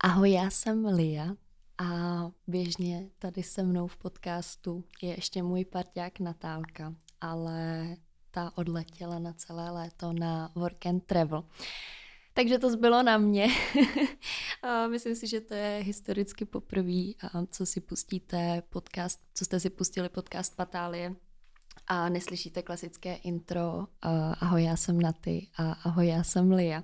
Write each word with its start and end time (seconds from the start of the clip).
Ahoj, 0.00 0.32
já 0.32 0.50
jsem 0.50 0.84
Lia 0.84 1.36
a 1.78 1.86
běžně 2.46 3.10
tady 3.18 3.42
se 3.42 3.62
mnou 3.62 3.86
v 3.86 3.96
podcastu 3.96 4.84
je 5.02 5.10
ještě 5.10 5.42
můj 5.42 5.64
parťák 5.64 6.20
Natálka, 6.20 6.94
ale 7.20 7.86
ta 8.30 8.52
odletěla 8.54 9.18
na 9.18 9.32
celé 9.32 9.70
léto 9.70 10.12
na 10.12 10.52
work 10.54 10.86
and 10.86 11.04
travel. 11.06 11.44
Takže 12.34 12.58
to 12.58 12.70
zbylo 12.70 13.02
na 13.02 13.18
mě. 13.18 13.46
a 14.62 14.86
myslím 14.86 15.14
si, 15.14 15.26
že 15.26 15.40
to 15.40 15.54
je 15.54 15.82
historicky 15.84 16.44
poprvé, 16.44 17.02
co 17.50 17.66
si 17.66 17.80
pustíte 17.80 18.62
podcast, 18.68 19.20
co 19.34 19.44
jste 19.44 19.60
si 19.60 19.70
pustili 19.70 20.08
podcast 20.08 20.56
Patálie 20.56 21.14
a 21.86 22.08
neslyšíte 22.08 22.62
klasické 22.62 23.14
intro 23.14 23.86
Ahoj, 24.40 24.64
já 24.64 24.76
jsem 24.76 25.00
Naty 25.00 25.46
a 25.56 25.72
Ahoj, 25.72 26.08
já 26.08 26.24
jsem 26.24 26.52
Lia 26.52 26.82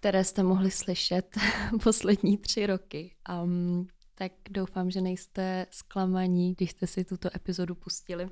které 0.00 0.24
jste 0.24 0.42
mohli 0.42 0.70
slyšet 0.70 1.38
poslední 1.82 2.38
tři 2.38 2.66
roky. 2.66 3.16
Um, 3.42 3.88
tak 4.14 4.32
doufám, 4.50 4.90
že 4.90 5.00
nejste 5.00 5.66
zklamaní, 5.70 6.54
když 6.54 6.70
jste 6.70 6.86
si 6.86 7.04
tuto 7.04 7.36
epizodu 7.36 7.74
pustili, 7.74 8.28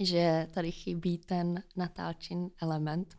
že 0.00 0.46
tady 0.54 0.72
chybí 0.72 1.18
ten 1.18 1.62
natáčin 1.76 2.50
element. 2.62 3.16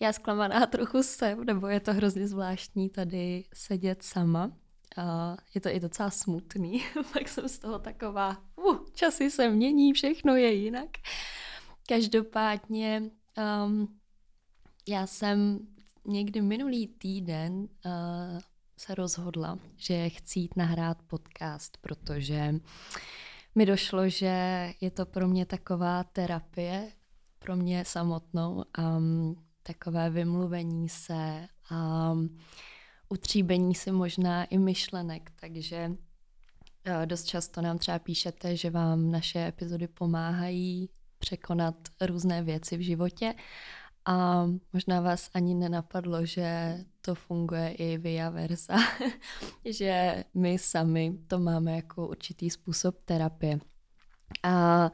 Já 0.00 0.12
zklamaná 0.12 0.66
trochu 0.66 1.02
jsem, 1.02 1.44
nebo 1.44 1.68
je 1.68 1.80
to 1.80 1.94
hrozně 1.94 2.28
zvláštní 2.28 2.88
tady 2.88 3.44
sedět 3.54 4.02
sama. 4.02 4.52
A 4.96 5.36
je 5.54 5.60
to 5.60 5.68
i 5.68 5.80
docela 5.80 6.10
smutný, 6.10 6.84
tak 7.12 7.28
jsem 7.28 7.48
z 7.48 7.58
toho 7.58 7.78
taková, 7.78 8.42
uh, 8.56 8.78
časy 8.94 9.30
se 9.30 9.48
mění, 9.48 9.92
všechno 9.92 10.36
je 10.36 10.52
jinak. 10.52 10.88
Každopádně 11.88 13.02
um, 13.66 13.98
já 14.88 15.06
jsem 15.06 15.58
někdy 16.04 16.42
minulý 16.42 16.86
týden 16.86 17.52
uh, 17.54 18.40
se 18.76 18.94
rozhodla, 18.94 19.58
že 19.76 20.08
chci 20.08 20.40
jít 20.40 20.56
nahrát 20.56 21.02
podcast, 21.02 21.78
protože 21.80 22.54
mi 23.54 23.66
došlo, 23.66 24.08
že 24.08 24.68
je 24.80 24.90
to 24.90 25.06
pro 25.06 25.28
mě 25.28 25.46
taková 25.46 26.04
terapie, 26.04 26.92
pro 27.38 27.56
mě 27.56 27.84
samotnou, 27.84 28.64
um, 28.78 29.36
takové 29.62 30.10
vymluvení 30.10 30.88
se 30.88 31.46
a 31.70 32.12
um, 32.12 32.38
utříbení 33.08 33.74
si 33.74 33.92
možná 33.92 34.44
i 34.44 34.58
myšlenek, 34.58 35.32
takže 35.40 35.88
uh, 35.88 37.06
dost 37.06 37.24
často 37.24 37.60
nám 37.60 37.78
třeba 37.78 37.98
píšete, 37.98 38.56
že 38.56 38.70
vám 38.70 39.10
naše 39.10 39.46
epizody 39.46 39.88
pomáhají 39.88 40.88
překonat 41.18 41.74
různé 42.00 42.42
věci 42.42 42.76
v 42.76 42.80
životě 42.80 43.34
a 44.06 44.46
možná 44.72 45.00
vás 45.00 45.30
ani 45.34 45.54
nenapadlo, 45.54 46.26
že 46.26 46.78
to 47.00 47.14
funguje 47.14 47.72
i 47.72 47.98
via 47.98 48.30
versa, 48.30 48.76
že 49.64 50.24
my 50.34 50.58
sami 50.58 51.18
to 51.26 51.38
máme 51.38 51.76
jako 51.76 52.08
určitý 52.08 52.50
způsob 52.50 52.96
terapie. 53.04 53.58
A 54.42 54.90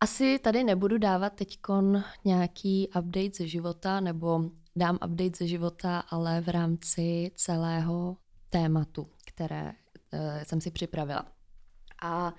asi 0.00 0.38
tady 0.38 0.64
nebudu 0.64 0.98
dávat 0.98 1.32
teď 1.32 1.58
nějaký 2.24 2.88
update 2.88 3.30
ze 3.36 3.48
života, 3.48 4.00
nebo 4.00 4.44
dám 4.76 4.94
update 4.94 5.36
ze 5.36 5.46
života, 5.46 6.00
ale 6.00 6.40
v 6.40 6.48
rámci 6.48 7.30
celého 7.34 8.16
tématu, 8.50 9.08
které 9.26 9.64
uh, 9.64 10.20
jsem 10.42 10.60
si 10.60 10.70
připravila. 10.70 11.26
A 12.02 12.34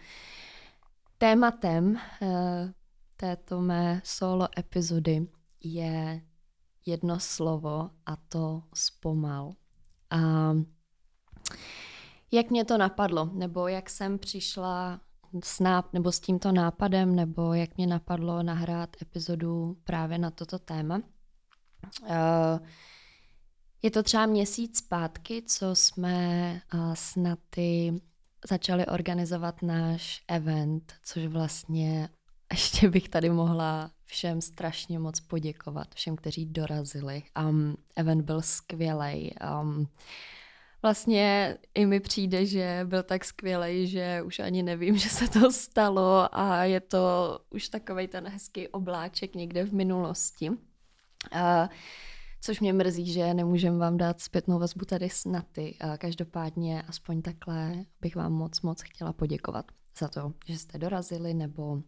tématem 1.17 2.00
uh, 2.22 2.30
této 3.17 3.61
mé 3.61 4.02
solo 4.03 4.47
epizody 4.59 5.28
je 5.64 6.22
jedno 6.86 7.19
slovo 7.19 7.89
a 8.06 8.16
to 8.16 8.64
zpomal. 8.73 9.53
A 10.09 10.19
jak 12.31 12.50
mě 12.50 12.66
to 12.66 12.78
napadlo, 12.78 13.30
nebo 13.33 13.67
jak 13.67 13.89
jsem 13.89 14.19
přišla 14.19 15.02
s, 15.44 15.59
náp- 15.59 15.94
nebo 15.94 16.11
s 16.11 16.19
tímto 16.19 16.52
nápadem, 16.52 17.16
nebo 17.16 17.53
jak 17.53 17.78
mě 17.78 17.88
napadlo 17.88 18.44
nahrát 18.44 19.01
epizodu 19.01 19.78
právě 19.84 20.18
na 20.18 20.31
toto 20.31 20.59
téma. 20.59 21.01
Uh, 22.01 22.68
je 23.81 23.91
to 23.91 24.03
třeba 24.03 24.25
měsíc 24.25 24.78
zpátky, 24.78 25.44
co 25.47 25.75
jsme 25.75 26.62
s 26.94 27.16
Naty 27.16 28.01
začali 28.50 28.85
organizovat 28.85 29.62
náš 29.62 30.24
event, 30.28 30.94
což 31.03 31.25
vlastně 31.25 32.09
ještě 32.64 32.90
bych 32.90 33.09
tady 33.09 33.30
mohla 33.30 33.91
všem 34.06 34.41
strašně 34.41 35.00
moc 35.00 35.19
poděkovat, 35.19 35.96
všem, 35.96 36.16
kteří 36.16 36.46
dorazili. 36.46 37.24
Um, 37.50 37.78
event 37.96 38.25
byl 38.25 38.41
skvělý. 38.41 39.36
Um, 39.62 39.88
vlastně 40.81 41.58
i 41.74 41.86
mi 41.86 42.00
přijde, 42.00 42.46
že 42.46 42.81
byl 42.84 43.03
tak 43.03 43.25
skvělý, 43.25 43.88
že 43.88 44.22
už 44.22 44.40
ani 44.40 44.63
nevím, 44.63 44.97
že 45.03 45.09
se 45.09 45.28
to 45.28 45.52
stalo 45.52 46.36
a 46.36 46.63
je 46.63 46.80
to 46.80 47.40
už 47.50 47.69
takový 47.69 48.08
ten 48.08 48.28
hezký 48.28 48.68
obláček 48.68 49.36
někde 49.36 49.66
v 49.66 49.74
minulosti. 49.74 50.50
Uh, 50.50 50.58
což 52.42 52.59
mě 52.59 52.74
mrzí, 52.74 53.13
že 53.13 53.34
nemůžem 53.34 53.80
vám 53.80 53.97
dát 53.97 54.22
zpětnou 54.22 54.59
vazbu 54.59 54.86
tady 54.86 55.09
snaty. 55.09 55.78
Uh, 55.84 55.97
každopádně 55.97 56.81
aspoň 56.81 57.22
takhle 57.22 57.86
bych 58.02 58.16
vám 58.16 58.34
moc, 58.34 58.62
moc 58.62 58.81
chtěla 58.81 59.13
poděkovat 59.13 59.66
za 60.00 60.08
to, 60.08 60.34
že 60.46 60.58
jste 60.58 60.78
dorazili 60.78 61.34
nebo 61.34 61.81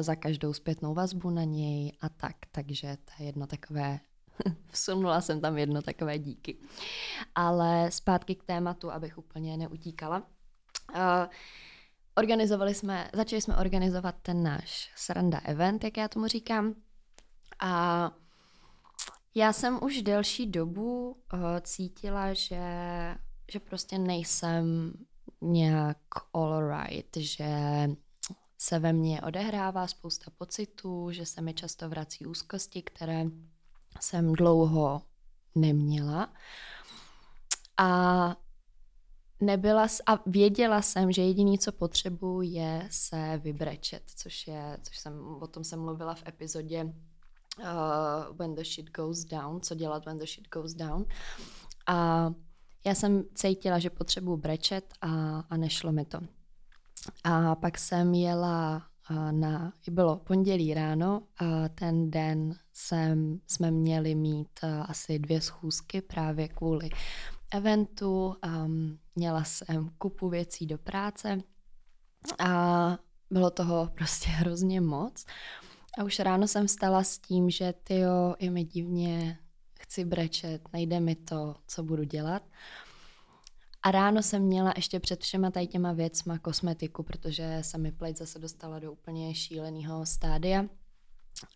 za 0.00 0.16
každou 0.16 0.52
zpětnou 0.52 0.94
vazbu 0.94 1.30
na 1.30 1.44
něj 1.44 1.92
a 2.00 2.08
tak. 2.08 2.36
Takže 2.52 2.96
to 3.04 3.12
je 3.18 3.26
jedno 3.26 3.46
takové, 3.46 4.00
vsunula 4.70 5.20
jsem 5.20 5.40
tam 5.40 5.58
jedno 5.58 5.82
takové 5.82 6.18
díky. 6.18 6.56
Ale 7.34 7.90
zpátky 7.90 8.34
k 8.34 8.44
tématu, 8.44 8.90
abych 8.90 9.18
úplně 9.18 9.56
neutíkala. 9.56 10.22
Uh, 10.94 11.26
organizovali 12.14 12.74
jsme, 12.74 13.10
začali 13.14 13.42
jsme 13.42 13.56
organizovat 13.56 14.14
ten 14.22 14.42
náš 14.42 14.92
sranda 14.96 15.38
event, 15.38 15.84
jak 15.84 15.96
já 15.96 16.08
tomu 16.08 16.26
říkám. 16.26 16.74
A 17.60 18.10
já 19.34 19.52
jsem 19.52 19.78
už 19.82 20.02
delší 20.02 20.46
dobu 20.46 21.10
uh, 21.10 21.40
cítila, 21.62 22.34
že, 22.34 22.60
že 23.52 23.60
prostě 23.60 23.98
nejsem 23.98 24.92
nějak 25.40 25.98
all 26.32 26.70
right, 26.70 27.16
že 27.16 27.46
se 28.62 28.78
ve 28.78 28.92
mně 28.92 29.20
odehrává 29.22 29.86
spousta 29.86 30.30
pocitů, 30.38 31.10
že 31.10 31.26
se 31.26 31.40
mi 31.40 31.54
často 31.54 31.88
vrací 31.88 32.26
úzkosti, 32.26 32.82
které 32.82 33.24
jsem 34.00 34.32
dlouho 34.32 35.02
neměla. 35.54 36.32
A 37.78 38.36
nebyla 39.40 39.86
a 40.06 40.18
věděla 40.26 40.82
jsem, 40.82 41.12
že 41.12 41.22
jediný, 41.22 41.58
co 41.58 41.72
potřebuji, 41.72 42.42
je 42.42 42.88
se 42.90 43.40
vybrečet, 43.42 44.02
což 44.16 44.46
je, 44.46 44.78
což 44.82 44.98
jsem, 44.98 45.36
o 45.40 45.46
tom 45.46 45.64
jsem 45.64 45.80
mluvila 45.80 46.14
v 46.14 46.26
epizodě 46.26 46.84
uh, 46.84 48.36
When 48.36 48.54
the 48.54 48.64
shit 48.64 48.90
goes 48.90 49.24
down, 49.24 49.60
co 49.60 49.74
dělat 49.74 50.06
when 50.06 50.18
the 50.18 50.26
shit 50.26 50.48
goes 50.48 50.74
down. 50.74 51.04
A 51.86 52.30
já 52.84 52.94
jsem 52.94 53.24
cítila, 53.34 53.78
že 53.78 53.90
potřebuji 53.90 54.36
brečet 54.36 54.94
a, 55.00 55.40
a 55.50 55.56
nešlo 55.56 55.92
mi 55.92 56.04
to. 56.04 56.20
A 57.24 57.54
pak 57.54 57.78
jsem 57.78 58.14
jela 58.14 58.82
na, 59.30 59.72
bylo 59.90 60.16
pondělí 60.16 60.74
ráno 60.74 61.22
a 61.38 61.68
ten 61.68 62.10
den 62.10 62.54
jsem, 62.72 63.40
jsme 63.46 63.70
měli 63.70 64.14
mít 64.14 64.60
asi 64.82 65.18
dvě 65.18 65.40
schůzky 65.40 66.02
právě 66.02 66.48
kvůli 66.48 66.90
eventu. 67.52 68.36
Um, 68.46 68.98
měla 69.14 69.44
jsem 69.44 69.90
kupu 69.98 70.28
věcí 70.28 70.66
do 70.66 70.78
práce 70.78 71.38
a 72.38 72.98
bylo 73.30 73.50
toho 73.50 73.90
prostě 73.94 74.28
hrozně 74.28 74.80
moc. 74.80 75.24
A 75.98 76.04
už 76.04 76.18
ráno 76.18 76.48
jsem 76.48 76.66
vstala 76.66 77.02
s 77.02 77.18
tím, 77.18 77.50
že 77.50 77.74
tyjo, 77.84 78.34
je 78.38 78.50
mi 78.50 78.64
divně, 78.64 79.38
chci 79.80 80.04
brečet, 80.04 80.68
najde 80.72 81.00
mi 81.00 81.14
to, 81.14 81.54
co 81.66 81.82
budu 81.82 82.04
dělat. 82.04 82.42
A 83.82 83.90
ráno 83.90 84.22
jsem 84.22 84.42
měla 84.42 84.72
ještě 84.76 85.00
před 85.00 85.22
všema 85.22 85.50
tady 85.50 85.66
těma 85.66 85.92
věcma 85.92 86.38
kosmetiku, 86.38 87.02
protože 87.02 87.58
se 87.60 87.78
mi 87.78 87.92
pleť 87.92 88.16
zase 88.16 88.38
dostala 88.38 88.78
do 88.78 88.92
úplně 88.92 89.34
šíleného 89.34 90.06
stádia. 90.06 90.64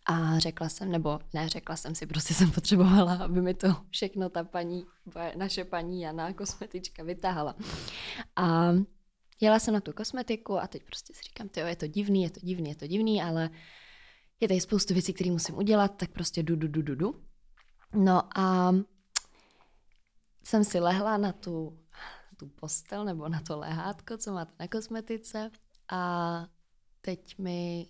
A 0.05 0.39
řekla 0.39 0.69
jsem, 0.69 0.91
nebo 0.91 1.19
ne, 1.33 1.49
řekla 1.49 1.75
jsem 1.75 1.95
si, 1.95 2.05
prostě 2.05 2.33
jsem 2.33 2.51
potřebovala, 2.51 3.13
aby 3.13 3.41
mi 3.41 3.53
to 3.53 3.67
všechno 3.89 4.29
ta 4.29 4.43
paní, 4.43 4.85
naše 5.35 5.65
paní 5.65 6.01
Jana, 6.01 6.33
kosmetička, 6.33 7.03
vytáhala. 7.03 7.55
A 8.35 8.71
jela 9.41 9.59
jsem 9.59 9.73
na 9.73 9.81
tu 9.81 9.93
kosmetiku 9.93 10.59
a 10.59 10.67
teď 10.67 10.83
prostě 10.83 11.13
si 11.13 11.21
říkám, 11.23 11.49
jo, 11.57 11.65
je 11.65 11.75
to 11.75 11.87
divný, 11.87 12.23
je 12.23 12.29
to 12.29 12.39
divný, 12.39 12.69
je 12.69 12.75
to 12.75 12.87
divný, 12.87 13.23
ale 13.23 13.49
je 14.39 14.47
tady 14.47 14.61
spoustu 14.61 14.93
věcí, 14.93 15.13
které 15.13 15.31
musím 15.31 15.55
udělat, 15.55 15.87
tak 15.97 16.09
prostě 16.09 16.43
du, 16.43 16.55
du, 16.55 16.67
du, 16.67 16.81
du, 16.81 16.95
du. 16.95 17.23
No 17.93 18.37
a 18.39 18.75
jsem 20.43 20.63
si 20.63 20.79
lehla 20.79 21.17
na 21.17 21.31
tu 21.31 21.79
tu 22.37 22.47
postel 22.47 23.05
nebo 23.05 23.29
na 23.29 23.41
to 23.41 23.59
lehátko, 23.59 24.17
co 24.17 24.33
máte 24.33 24.53
na 24.59 24.67
kosmetice 24.67 25.51
a 25.91 26.45
teď 27.01 27.37
mi 27.37 27.87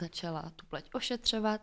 začala 0.00 0.52
tu 0.56 0.66
pleť 0.66 0.88
ošetřovat, 0.94 1.60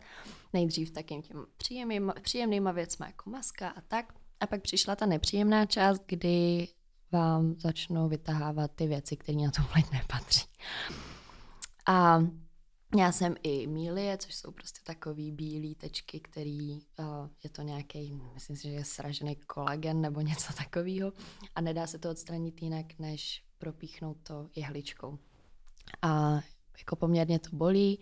nejdřív 0.54 0.92
takým 0.92 1.22
těm 1.22 1.46
příjemnýma, 1.58 2.14
příjemnýma 2.22 2.72
věcma 2.72 3.06
jako 3.06 3.30
maska 3.30 3.70
a 3.70 3.82
tak. 3.82 4.14
a 4.40 4.48
pak 4.48 4.62
přišla 4.62 4.96
ta 4.96 5.06
nepříjemná 5.06 5.66
část, 5.66 6.04
kdy 6.06 6.68
vám 7.12 7.56
začnou 7.60 8.10
vytahávat 8.10 8.72
ty 8.76 8.88
věci, 8.88 9.18
které 9.18 9.38
na 9.38 9.52
tu 9.52 9.62
pleť 9.74 9.92
nepatří. 9.92 10.48
A 11.88 12.20
já 12.98 13.12
jsem 13.12 13.36
i 13.44 13.68
mílie, 13.68 14.18
což 14.18 14.36
jsou 14.36 14.52
prostě 14.52 14.80
takový 14.84 15.32
bílé 15.32 15.76
tečky, 15.76 16.20
který 16.20 16.72
uh, 16.72 16.80
je 17.44 17.50
to 17.50 17.62
nějaký, 17.62 18.22
myslím 18.34 18.56
si, 18.56 18.64
že 18.64 18.70
je 18.70 18.86
sražený 18.86 19.36
kolagen 19.36 20.02
nebo 20.02 20.22
něco 20.32 20.54
takového 20.54 21.14
a 21.56 21.62
nedá 21.62 21.88
se 21.88 22.00
to 22.00 22.12
odstranit 22.12 22.62
jinak, 22.62 22.86
než 23.00 23.44
propíchnout 23.58 24.18
to 24.24 24.50
jehličkou. 24.56 25.20
A 26.02 26.40
jako 26.78 26.96
poměrně 26.96 27.40
to 27.40 27.50
bolí, 27.54 28.00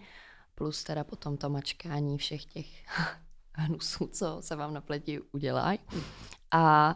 plus 0.55 0.83
teda 0.83 1.03
potom 1.03 1.37
to 1.37 1.49
mačkání 1.49 2.17
všech 2.17 2.45
těch 2.45 2.67
hnusů, 3.53 4.07
co 4.07 4.37
se 4.41 4.55
vám 4.55 4.73
na 4.73 4.81
pleti 4.81 5.19
udělají. 5.31 5.79
A 6.51 6.95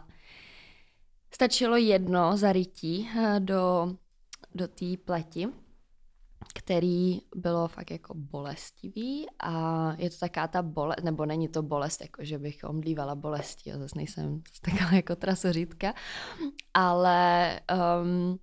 stačilo 1.34 1.76
jedno 1.76 2.36
zarytí 2.36 3.10
eh, 3.18 3.40
do, 3.40 3.94
do 4.54 4.68
té 4.68 4.96
pleti, 5.04 5.48
který 6.54 7.20
bylo 7.36 7.68
fakt 7.68 7.90
jako 7.90 8.14
bolestivý 8.14 9.26
a 9.38 9.92
je 9.98 10.10
to 10.10 10.16
taká 10.16 10.48
ta 10.48 10.62
bolest, 10.62 11.04
nebo 11.04 11.26
není 11.26 11.48
to 11.48 11.62
bolest, 11.62 12.00
jako 12.00 12.24
že 12.24 12.38
bych 12.38 12.64
omdlívala 12.64 13.14
bolesti, 13.14 13.70
jo, 13.70 13.78
zase 13.78 13.96
nejsem 13.96 14.42
taková 14.60 14.92
jako 14.92 15.16
trasořítka, 15.16 15.94
ale 16.74 17.60
um, 18.02 18.38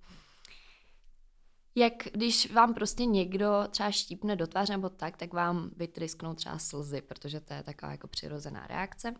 jak 1.74 1.92
když 2.12 2.52
vám 2.52 2.74
prostě 2.74 3.06
někdo 3.06 3.64
třeba 3.70 3.90
štípne 3.90 4.36
do 4.36 4.46
tváře 4.46 4.72
nebo 4.72 4.88
tak, 4.88 5.16
tak 5.16 5.32
vám 5.32 5.70
vytrysknou 5.76 6.34
třeba 6.34 6.58
slzy, 6.58 7.00
protože 7.00 7.40
to 7.40 7.54
je 7.54 7.62
taková 7.62 7.92
jako 7.92 8.06
přirozená 8.08 8.66
reakce. 8.66 9.14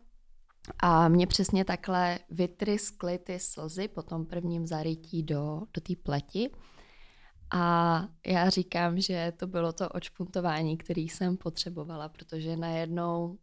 A 0.78 1.08
mě 1.08 1.26
přesně 1.26 1.64
takhle 1.64 2.18
vytryskly 2.30 3.18
ty 3.18 3.38
slzy 3.38 3.88
po 3.88 4.02
tom 4.02 4.26
prvním 4.26 4.66
zarytí 4.66 5.22
do, 5.22 5.62
do 5.74 5.80
té 5.80 5.94
pleti. 6.02 6.50
A 7.54 8.08
já 8.26 8.50
říkám, 8.50 9.00
že 9.00 9.32
to 9.36 9.46
bylo 9.46 9.72
to 9.72 9.88
očpuntování, 9.88 10.76
který 10.76 11.08
jsem 11.08 11.36
potřebovala, 11.36 12.08
protože 12.08 12.56
najednou 12.56 13.38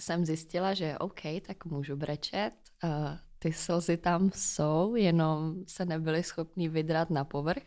jsem 0.00 0.26
zjistila, 0.26 0.74
že 0.74 0.98
OK, 0.98 1.20
tak 1.46 1.64
můžu 1.64 1.96
brečet, 1.96 2.52
uh, 2.84 2.90
ty 3.38 3.52
slzy 3.52 3.96
tam 3.96 4.30
jsou, 4.34 4.94
jenom 4.94 5.54
se 5.66 5.84
nebyly 5.84 6.22
schopný 6.22 6.68
vydrat 6.68 7.10
na 7.10 7.24
povrch. 7.24 7.62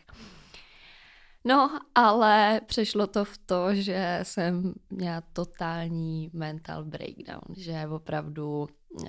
No, 1.44 1.80
ale 1.94 2.60
přešlo 2.66 3.06
to 3.06 3.24
v 3.24 3.38
to, 3.38 3.74
že 3.74 4.20
jsem 4.22 4.74
měla 4.90 5.20
totální 5.20 6.30
mental 6.32 6.84
breakdown, 6.84 7.40
že 7.56 7.86
opravdu 7.90 8.68
uh, 8.90 9.08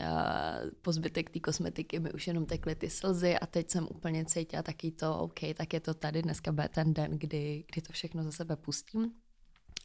po 0.82 0.92
zbytek 0.92 1.30
té 1.30 1.40
kosmetiky 1.40 2.00
mi 2.00 2.12
už 2.12 2.28
jenom 2.28 2.46
tekly 2.46 2.76
ty 2.76 2.90
slzy 2.90 3.40
a 3.40 3.46
teď 3.46 3.70
jsem 3.70 3.88
úplně 3.92 4.26
cítila 4.26 4.64
taky 4.64 4.92
to, 4.92 5.20
OK, 5.20 5.40
tak 5.56 5.74
je 5.74 5.80
to 5.80 5.94
tady, 5.94 6.22
dneska 6.22 6.52
bude 6.52 6.70
ten 6.70 6.94
den, 6.94 7.12
kdy, 7.12 7.66
kdy 7.72 7.82
to 7.82 7.94
všechno 7.94 8.24
za 8.24 8.32
sebe 8.32 8.56
pustím. 8.56 9.12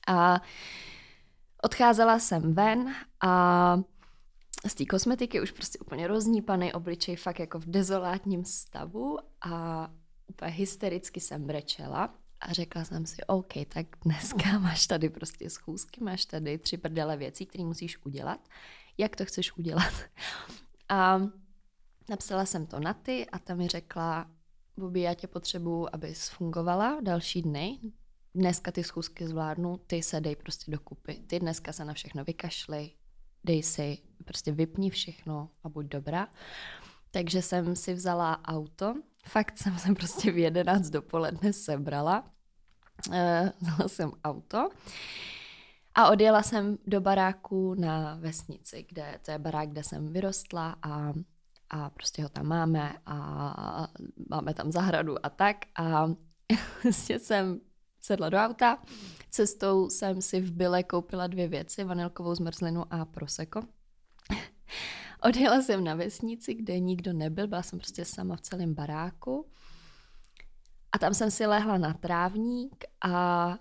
A 0.06 0.40
odcházela 1.62 2.18
jsem 2.18 2.54
ven 2.54 2.94
a 3.20 3.80
z 4.66 4.74
té 4.74 4.84
kosmetiky 4.86 5.40
už 5.40 5.50
prostě 5.50 5.78
úplně 5.78 6.06
roznípaný 6.06 6.72
obličej, 6.72 7.16
fakt 7.16 7.38
jako 7.38 7.58
v 7.58 7.66
dezolátním 7.66 8.44
stavu 8.44 9.18
a 9.40 9.88
úplně 10.26 10.50
hystericky 10.50 11.20
jsem 11.20 11.46
brečela 11.46 12.14
a 12.40 12.52
řekla 12.52 12.84
jsem 12.84 13.06
si, 13.06 13.24
OK, 13.26 13.52
tak 13.68 13.86
dneska 14.04 14.58
máš 14.58 14.86
tady 14.86 15.08
prostě 15.08 15.50
schůzky, 15.50 16.04
máš 16.04 16.24
tady 16.24 16.58
tři 16.58 16.76
prdele 16.76 17.16
věcí, 17.16 17.46
které 17.46 17.64
musíš 17.64 18.06
udělat. 18.06 18.48
Jak 18.98 19.16
to 19.16 19.24
chceš 19.24 19.56
udělat? 19.56 19.92
A 20.88 21.20
napsala 22.08 22.46
jsem 22.46 22.66
to 22.66 22.80
na 22.80 22.94
ty 22.94 23.26
a 23.26 23.38
ta 23.38 23.54
mi 23.54 23.68
řekla, 23.68 24.30
Bobby, 24.76 25.00
já 25.00 25.14
tě 25.14 25.26
potřebuju, 25.26 25.88
abys 25.92 26.28
fungovala 26.28 27.00
další 27.00 27.42
dny. 27.42 27.78
Dneska 28.34 28.72
ty 28.72 28.84
schůzky 28.84 29.28
zvládnu, 29.28 29.80
ty 29.86 30.02
se 30.02 30.20
dej 30.20 30.36
prostě 30.36 30.70
dokupy. 30.70 31.14
Ty 31.26 31.40
dneska 31.40 31.72
se 31.72 31.84
na 31.84 31.94
všechno 31.94 32.24
vykašli, 32.24 32.90
dej 33.44 33.62
si, 33.62 33.98
prostě 34.24 34.52
vypni 34.52 34.90
všechno 34.90 35.50
a 35.64 35.68
buď 35.68 35.86
dobrá. 35.86 36.28
Takže 37.10 37.42
jsem 37.42 37.76
si 37.76 37.94
vzala 37.94 38.44
auto, 38.44 38.94
fakt 39.28 39.58
jsem 39.58 39.78
se 39.78 39.94
prostě 39.94 40.32
v 40.32 40.38
11 40.38 40.90
dopoledne 40.90 41.52
sebrala, 41.52 42.24
uh, 43.08 43.14
vzala 43.60 43.88
jsem 43.88 44.12
auto 44.24 44.70
a 45.94 46.08
odjela 46.08 46.42
jsem 46.42 46.78
do 46.86 47.00
baráku 47.00 47.74
na 47.74 48.16
vesnici, 48.20 48.86
kde 48.88 49.18
to 49.24 49.30
je 49.30 49.38
barák, 49.38 49.68
kde 49.68 49.82
jsem 49.84 50.12
vyrostla 50.12 50.76
a, 50.82 51.12
a 51.70 51.90
prostě 51.90 52.22
ho 52.22 52.28
tam 52.28 52.46
máme 52.46 52.92
a 53.06 53.88
máme 54.30 54.54
tam 54.54 54.72
zahradu 54.72 55.26
a 55.26 55.30
tak 55.30 55.56
a 55.78 56.10
prostě 56.82 57.18
jsem 57.18 57.60
sedla 58.00 58.28
do 58.28 58.38
auta, 58.38 58.78
cestou 59.30 59.90
jsem 59.90 60.22
si 60.22 60.40
v 60.40 60.52
byle 60.52 60.82
koupila 60.82 61.26
dvě 61.26 61.48
věci, 61.48 61.84
vanilkovou 61.84 62.34
zmrzlinu 62.34 62.84
a 62.90 63.04
proseko. 63.04 63.62
Odjela 65.22 65.62
jsem 65.62 65.84
na 65.84 65.94
vesnici, 65.94 66.54
kde 66.54 66.78
nikdo 66.80 67.12
nebyl, 67.12 67.48
byla 67.48 67.62
jsem 67.62 67.78
prostě 67.78 68.04
sama 68.04 68.36
v 68.36 68.40
celém 68.40 68.74
baráku. 68.74 69.46
A 70.92 70.98
tam 70.98 71.14
jsem 71.14 71.30
si 71.30 71.46
lehla 71.46 71.78
na 71.78 71.94
trávník 71.94 72.84
a 73.04 73.58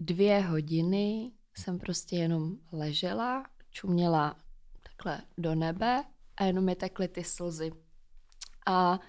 dvě 0.00 0.40
hodiny 0.40 1.32
jsem 1.54 1.78
prostě 1.78 2.16
jenom 2.16 2.56
ležela, 2.72 3.46
čuměla 3.70 4.36
takhle 4.82 5.22
do 5.38 5.54
nebe 5.54 6.04
a 6.36 6.44
jenom 6.44 6.64
mi 6.64 6.74
tekly 6.74 7.08
ty 7.08 7.24
slzy. 7.24 7.72
A 8.66 9.00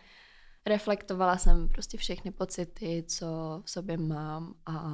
reflektovala 0.65 1.38
jsem 1.38 1.69
prostě 1.69 1.98
všechny 1.98 2.31
pocity, 2.31 3.04
co 3.07 3.62
v 3.65 3.69
sobě 3.69 3.98
mám 3.98 4.56
a 4.65 4.94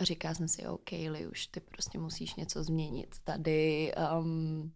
říká 0.00 0.34
jsem 0.34 0.48
si, 0.48 0.66
OK, 0.66 0.90
Li, 0.90 1.26
už 1.26 1.46
ty 1.46 1.60
prostě 1.60 1.98
musíš 1.98 2.34
něco 2.34 2.64
změnit. 2.64 3.16
Tady 3.24 3.92
um, 4.18 4.72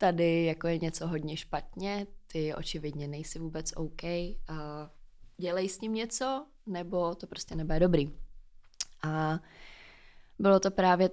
tady 0.00 0.44
jako 0.44 0.68
je 0.68 0.78
něco 0.78 1.06
hodně 1.06 1.36
špatně, 1.36 2.06
ty 2.26 2.54
očividně 2.54 3.08
nejsi 3.08 3.38
vůbec 3.38 3.72
OK, 3.76 4.04
a 4.04 4.90
dělej 5.36 5.68
s 5.68 5.80
ním 5.80 5.94
něco, 5.94 6.46
nebo 6.66 7.14
to 7.14 7.26
prostě 7.26 7.54
nebude 7.54 7.80
dobrý. 7.80 8.12
A 9.02 9.40
bylo 10.38 10.60
to 10.60 10.70
právě 10.70 11.10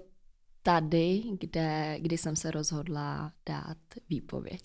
tady, 0.63 1.23
kde, 1.39 1.97
kdy 1.99 2.17
jsem 2.17 2.35
se 2.35 2.51
rozhodla 2.51 3.33
dát 3.45 3.77
výpověď. 4.09 4.61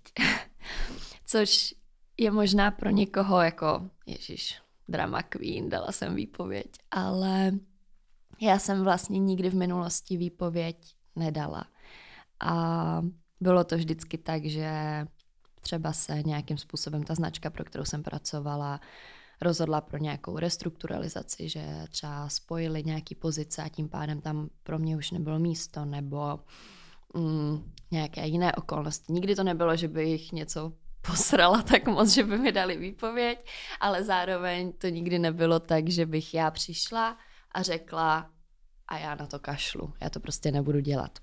Což 1.27 1.75
je 2.19 2.31
možná 2.31 2.71
pro 2.71 2.91
někoho 2.91 3.41
jako, 3.41 3.91
ježiš, 4.07 4.63
drama 4.89 5.23
queen, 5.23 5.69
dala 5.69 5.93
jsem 5.93 6.15
výpověď, 6.15 6.71
ale 6.91 7.53
já 8.41 8.59
jsem 8.59 8.85
vlastně 8.85 9.19
nikdy 9.19 9.51
v 9.51 9.55
minulosti 9.55 10.17
výpověď 10.17 10.77
nedala. 11.17 11.65
A 12.41 13.03
bylo 13.43 13.65
to 13.65 13.77
vždycky 13.77 14.19
tak, 14.19 14.45
že 14.45 14.71
třeba 15.61 15.93
se 15.93 16.23
nějakým 16.23 16.59
způsobem 16.59 17.03
ta 17.03 17.15
značka, 17.15 17.51
pro 17.51 17.65
kterou 17.65 17.85
jsem 17.85 18.03
pracovala, 18.03 18.81
rozhodla 19.41 19.81
pro 19.81 19.99
nějakou 19.99 20.39
restrukturalizaci, 20.39 21.49
že 21.49 21.85
třeba 21.91 22.29
spojili 22.29 22.85
nějaký 22.85 23.15
pozice 23.15 23.63
a 23.63 23.69
tím 23.69 23.89
pádem 23.89 24.21
tam 24.21 24.49
pro 24.63 24.79
mě 24.79 24.97
už 24.97 25.11
nebylo 25.11 25.39
místo, 25.39 25.85
nebo 25.85 26.41
mm, 27.15 27.73
nějaké 27.91 28.27
jiné 28.27 28.53
okolnosti. 28.53 29.13
Nikdy 29.13 29.37
to 29.37 29.45
nebylo, 29.45 29.77
že 29.77 29.89
bych 29.89 30.33
něco 30.33 30.73
posrala 31.07 31.63
tak 31.63 31.87
moc, 31.87 32.09
že 32.09 32.25
by 32.25 32.39
mi 32.39 32.53
dali 32.53 32.77
výpověď, 32.77 33.49
ale 33.81 34.05
zároveň 34.05 34.73
to 34.73 34.89
nikdy 34.89 35.19
nebylo 35.19 35.61
tak, 35.61 35.89
že 35.89 36.07
bych 36.07 36.35
já 36.35 36.51
přišla 36.51 37.19
a 37.53 37.63
řekla 37.63 38.31
a 38.89 38.99
já 38.99 39.15
na 39.15 39.27
to 39.27 39.39
kašlu, 39.39 39.93
já 40.01 40.11
to 40.11 40.21
prostě 40.21 40.51
nebudu 40.53 40.81
dělat. 40.81 41.19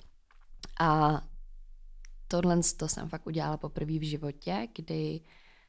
A 0.79 1.21
tohle 2.31 2.59
to 2.77 2.88
jsem 2.88 3.09
fakt 3.09 3.27
udělala 3.27 3.57
poprvé 3.57 4.00
v 4.00 4.09
životě, 4.09 4.67
kdy 4.75 5.21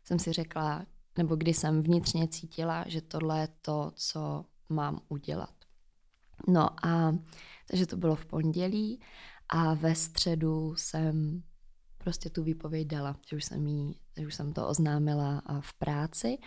jsem 0.04 0.18
si 0.18 0.32
řekla, 0.32 0.86
nebo 1.18 1.36
kdy 1.36 1.54
jsem 1.54 1.82
vnitřně 1.82 2.28
cítila, 2.28 2.84
že 2.88 3.00
tohle 3.00 3.40
je 3.40 3.48
to, 3.62 3.92
co 3.94 4.44
mám 4.68 5.00
udělat. 5.08 5.54
No 6.48 6.86
a 6.86 7.14
takže 7.66 7.86
to 7.86 7.96
bylo 7.96 8.16
v 8.16 8.26
pondělí 8.26 9.00
a 9.48 9.74
ve 9.74 9.94
středu 9.94 10.74
jsem 10.76 11.42
prostě 11.98 12.30
tu 12.30 12.42
výpověď 12.42 12.86
dala, 12.86 13.16
že 13.26 13.36
už 13.36 13.44
jsem, 13.44 13.66
jí, 13.66 14.00
že 14.18 14.26
už 14.26 14.34
jsem 14.34 14.52
to 14.52 14.68
oznámila 14.68 15.42
v 15.60 15.74
práci. 15.78 16.38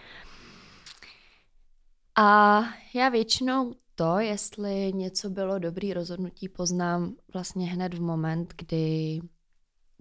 A 2.16 2.62
já 2.96 3.10
většinou 3.10 3.76
to, 3.96 4.20
jestli 4.20 4.94
něco 4.94 5.30
bylo 5.30 5.60
dobrý 5.60 5.94
rozhodnutí, 5.94 6.50
poznám 6.50 7.16
vlastně 7.34 7.68
hned 7.68 7.94
v 7.94 8.02
moment, 8.02 8.54
kdy 8.58 9.20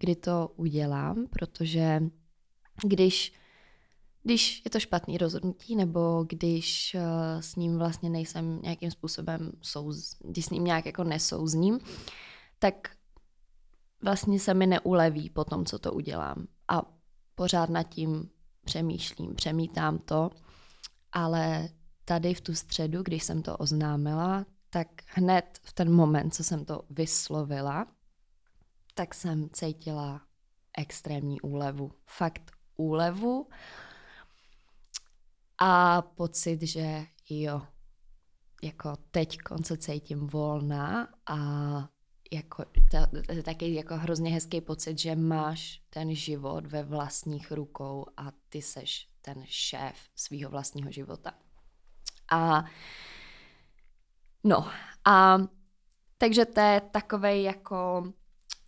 kdy 0.02 0.16
to 0.16 0.52
udělám, 0.56 1.26
protože 1.30 2.02
když, 2.84 3.32
když 4.22 4.62
je 4.64 4.70
to 4.70 4.80
špatný 4.80 5.18
rozhodnutí, 5.18 5.76
nebo 5.76 6.24
když 6.28 6.96
uh, 6.98 7.40
s 7.40 7.56
ním 7.56 7.78
vlastně 7.78 8.10
nejsem 8.10 8.60
nějakým 8.62 8.90
způsobem 8.90 9.52
souz, 9.60 10.16
když 10.20 10.44
s 10.44 10.50
ním 10.50 10.64
nějak 10.64 10.86
jako 10.86 11.04
nesouzním, 11.04 11.80
tak 12.58 12.90
vlastně 14.02 14.40
se 14.40 14.54
mi 14.54 14.66
neuleví 14.66 15.30
po 15.30 15.44
tom, 15.44 15.64
co 15.64 15.78
to 15.78 15.92
udělám. 15.92 16.46
A 16.68 16.82
pořád 17.34 17.70
nad 17.70 17.82
tím 17.82 18.30
přemýšlím, 18.64 19.34
přemítám 19.34 19.98
to, 19.98 20.30
ale 21.12 21.68
tady 22.04 22.34
v 22.34 22.40
tu 22.40 22.54
středu, 22.54 23.02
když 23.02 23.24
jsem 23.24 23.42
to 23.42 23.56
oznámila, 23.56 24.46
tak 24.70 24.88
hned 25.06 25.58
v 25.62 25.72
ten 25.72 25.92
moment, 25.92 26.34
co 26.34 26.44
jsem 26.44 26.64
to 26.64 26.82
vyslovila, 26.90 27.86
tak 28.94 29.14
jsem 29.14 29.50
cítila 29.52 30.22
extrémní 30.78 31.40
úlevu. 31.40 31.92
Fakt 32.06 32.50
úlevu 32.76 33.48
a 35.58 36.02
pocit, 36.02 36.62
že 36.62 37.06
jo, 37.30 37.62
jako 38.62 38.96
teď 39.10 39.38
se 39.64 39.76
cítím 39.76 40.26
volná 40.26 41.08
a 41.26 41.36
jako, 42.32 42.64
je 43.32 43.42
taky 43.42 43.74
jako 43.74 43.96
hrozně 43.96 44.30
hezký 44.30 44.60
pocit, 44.60 44.98
že 44.98 45.16
máš 45.16 45.82
ten 45.90 46.14
život 46.14 46.66
ve 46.66 46.82
vlastních 46.82 47.52
rukou 47.52 48.06
a 48.16 48.32
ty 48.48 48.62
seš 48.62 49.08
ten 49.22 49.42
šéf 49.46 49.96
svého 50.16 50.50
vlastního 50.50 50.92
života. 50.92 51.32
A 52.32 52.64
no, 54.44 54.68
a 55.04 55.38
takže 56.18 56.44
to 56.44 56.60
je 56.60 56.80
takový 56.80 57.42
jako 57.42 58.12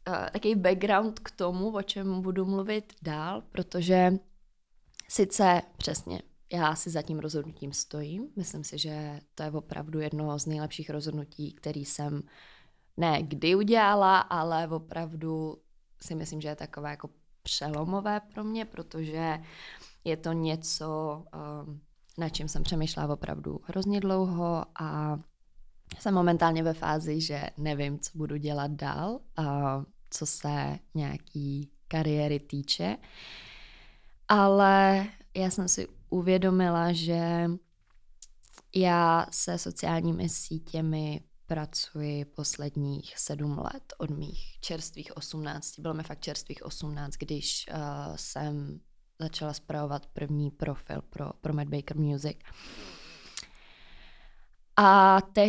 uh, 0.08 0.14
takový 0.32 0.54
background 0.54 1.18
k 1.18 1.30
tomu, 1.30 1.74
o 1.74 1.82
čem 1.82 2.22
budu 2.22 2.44
mluvit 2.44 2.92
dál, 3.02 3.42
protože 3.52 4.12
sice 5.08 5.62
přesně 5.76 6.22
já 6.52 6.74
si 6.74 6.90
za 6.90 7.02
tím 7.02 7.18
rozhodnutím 7.18 7.72
stojím. 7.72 8.28
Myslím 8.36 8.64
si, 8.64 8.78
že 8.78 9.20
to 9.34 9.42
je 9.42 9.50
opravdu 9.50 10.00
jedno 10.00 10.38
z 10.38 10.46
nejlepších 10.46 10.90
rozhodnutí, 10.90 11.52
který 11.52 11.84
jsem 11.84 12.22
ne 12.96 13.22
kdy 13.22 13.54
udělala, 13.54 14.20
ale 14.20 14.68
opravdu 14.68 15.58
si 16.02 16.14
myslím, 16.14 16.40
že 16.40 16.48
je 16.48 16.56
takové 16.56 16.90
jako 16.90 17.10
přelomové 17.42 18.20
pro 18.20 18.44
mě, 18.44 18.64
protože 18.64 19.38
je 20.04 20.16
to 20.16 20.32
něco, 20.32 21.22
um, 21.66 21.80
na 22.18 22.28
čím 22.28 22.48
jsem 22.48 22.62
přemýšlela 22.62 23.12
opravdu 23.12 23.60
hrozně 23.64 24.00
dlouho 24.00 24.64
a 24.80 25.18
jsem 25.98 26.14
momentálně 26.14 26.62
ve 26.62 26.74
fázi, 26.74 27.20
že 27.20 27.42
nevím, 27.58 27.98
co 27.98 28.18
budu 28.18 28.36
dělat 28.36 28.70
dál, 28.70 29.20
a 29.36 29.84
co 30.14 30.26
se 30.26 30.78
nějaký 30.94 31.70
kariéry 31.88 32.40
týče. 32.40 32.96
Ale 34.28 35.06
já 35.36 35.50
jsem 35.50 35.68
si 35.68 35.88
uvědomila, 36.10 36.92
že 36.92 37.50
já 38.74 39.26
se 39.30 39.58
sociálními 39.58 40.28
sítěmi 40.28 41.20
pracuji 41.46 42.24
posledních 42.24 43.18
sedm 43.18 43.58
let 43.58 43.92
od 43.98 44.10
mých 44.10 44.60
čerstvých 44.60 45.16
osmnácti. 45.16 45.82
Bylo 45.82 45.94
mi 45.94 46.02
fakt 46.02 46.20
čerstvých 46.20 46.64
osmnáct, 46.64 47.14
když 47.18 47.66
uh, 47.68 48.16
jsem 48.16 48.80
začala 49.20 49.52
zpravovat 49.52 50.06
první 50.06 50.50
profil 50.50 51.02
pro, 51.02 51.32
pro 51.40 51.52
Mad 51.52 51.68
Baker 51.68 51.96
Music. 51.96 52.36
A 54.76 55.20
te, 55.20 55.46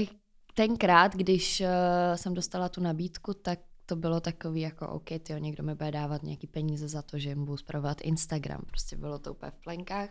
tenkrát, 0.53 1.15
když 1.15 1.61
uh, 1.61 1.67
jsem 2.15 2.33
dostala 2.33 2.69
tu 2.69 2.81
nabídku, 2.81 3.33
tak 3.33 3.59
to 3.85 3.95
bylo 3.95 4.19
takový 4.19 4.61
jako, 4.61 4.87
OK, 4.87 5.09
tyjo, 5.23 5.39
někdo 5.39 5.63
mi 5.63 5.75
bude 5.75 5.91
dávat 5.91 6.23
nějaký 6.23 6.47
peníze 6.47 6.87
za 6.87 7.01
to, 7.01 7.19
že 7.19 7.29
jim 7.29 7.45
budu 7.45 7.57
zpravovat 7.57 8.01
Instagram. 8.01 8.61
Prostě 8.67 8.95
bylo 8.95 9.19
to 9.19 9.31
úplně 9.33 9.51
v 9.51 9.63
plenkách. 9.63 10.09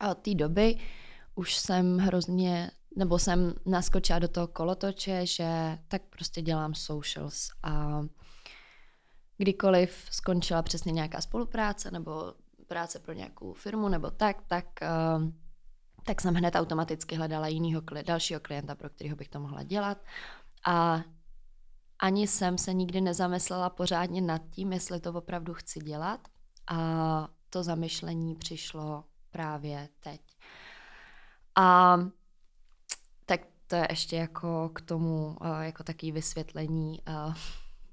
A 0.00 0.10
od 0.10 0.18
té 0.18 0.34
doby 0.34 0.78
už 1.34 1.56
jsem 1.56 1.98
hrozně, 1.98 2.70
nebo 2.96 3.18
jsem 3.18 3.54
naskočila 3.66 4.18
do 4.18 4.28
toho 4.28 4.46
kolotoče, 4.46 5.26
že 5.26 5.78
tak 5.88 6.02
prostě 6.02 6.42
dělám 6.42 6.74
socials 6.74 7.50
a 7.62 8.02
kdykoliv 9.38 10.06
skončila 10.10 10.62
přesně 10.62 10.92
nějaká 10.92 11.20
spolupráce 11.20 11.90
nebo 11.90 12.34
práce 12.66 12.98
pro 12.98 13.12
nějakou 13.12 13.52
firmu 13.52 13.88
nebo 13.88 14.10
tak, 14.10 14.42
tak, 14.46 14.64
uh, 14.82 15.28
tak 16.04 16.20
jsem 16.20 16.34
hned 16.34 16.54
automaticky 16.56 17.16
hledala 17.16 17.48
jinýho, 17.48 17.82
dalšího 18.06 18.40
klienta, 18.40 18.74
pro 18.74 18.90
kterého 18.90 19.16
bych 19.16 19.28
to 19.28 19.40
mohla 19.40 19.62
dělat. 19.62 19.98
A 20.66 21.02
ani 22.02 22.26
jsem 22.26 22.58
se 22.58 22.74
nikdy 22.74 23.00
nezamyslela 23.00 23.70
pořádně 23.70 24.20
nad 24.20 24.42
tím, 24.50 24.72
jestli 24.72 25.00
to 25.00 25.12
opravdu 25.12 25.54
chci 25.54 25.80
dělat. 25.80 26.20
A 26.66 27.28
to 27.50 27.62
zamyšlení 27.62 28.34
přišlo 28.34 29.04
právě 29.30 29.88
teď. 30.00 30.20
A 31.56 31.96
tak 33.26 33.40
to 33.66 33.76
je 33.76 33.86
ještě 33.90 34.16
jako 34.16 34.70
k 34.74 34.80
tomu 34.80 35.36
eh, 35.40 35.64
jako 35.66 35.82
takové 35.84 36.12
vysvětlení, 36.12 37.00
eh, 37.06 37.34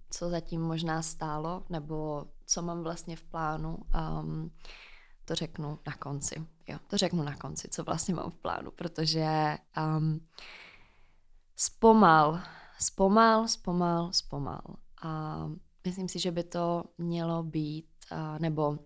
co 0.09 0.29
zatím 0.29 0.61
možná 0.61 1.01
stálo, 1.01 1.63
nebo 1.69 2.25
co 2.45 2.61
mám 2.61 2.83
vlastně 2.83 3.15
v 3.15 3.23
plánu. 3.23 3.77
Um, 4.21 4.51
to 5.25 5.35
řeknu 5.35 5.79
na 5.87 5.93
konci. 5.93 6.47
Jo, 6.67 6.79
to 6.87 6.97
řeknu 6.97 7.23
na 7.23 7.35
konci, 7.35 7.67
co 7.71 7.83
vlastně 7.83 8.15
mám 8.15 8.31
v 8.31 8.37
plánu, 8.37 8.71
protože 8.71 9.57
um, 9.97 10.27
zpomal, 11.55 12.41
zpomal, 12.81 13.47
zpomal, 13.47 14.13
zpomal. 14.13 14.61
A 15.01 15.39
myslím 15.87 16.09
si, 16.09 16.19
že 16.19 16.31
by 16.31 16.43
to 16.43 16.83
mělo 16.97 17.43
být, 17.43 17.89
nebo 18.39 18.79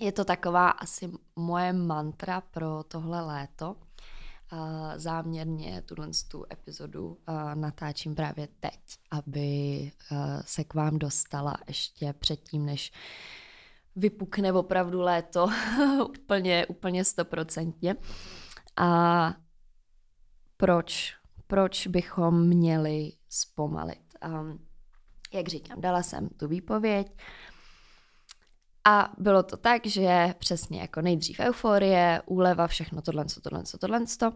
je 0.00 0.12
to 0.12 0.24
taková 0.24 0.70
asi 0.70 1.10
moje 1.36 1.72
mantra 1.72 2.40
pro 2.40 2.82
tohle 2.88 3.20
léto. 3.20 3.76
Záměrně 4.96 5.82
tuhle 5.82 6.08
tu 6.28 6.44
epizodu 6.52 7.18
natáčím 7.54 8.14
právě 8.14 8.48
teď, 8.60 8.80
aby 9.10 9.92
se 10.44 10.64
k 10.64 10.74
vám 10.74 10.98
dostala 10.98 11.54
ještě 11.68 12.12
předtím, 12.12 12.66
než 12.66 12.92
vypukne 13.96 14.52
opravdu 14.52 15.00
léto 15.00 15.48
úplně, 16.10 16.66
úplně 16.66 17.04
stoprocentně. 17.04 17.96
A 18.76 19.34
proč? 20.56 21.17
Proč 21.48 21.86
bychom 21.86 22.46
měli 22.46 23.12
zpomalit? 23.28 24.14
Um, 24.26 24.66
jak 25.32 25.48
říkám, 25.48 25.80
dala 25.80 26.02
jsem 26.02 26.28
tu 26.28 26.48
výpověď, 26.48 27.16
a 28.88 29.12
bylo 29.18 29.42
to 29.42 29.56
tak, 29.56 29.86
že 29.86 30.34
přesně 30.38 30.80
jako 30.80 31.00
nejdřív 31.00 31.40
euforie, 31.40 32.22
úleva, 32.26 32.66
všechno 32.66 33.02
tohle, 33.02 33.24
tohle, 33.42 33.62
tohle, 33.80 34.04
tohle. 34.18 34.32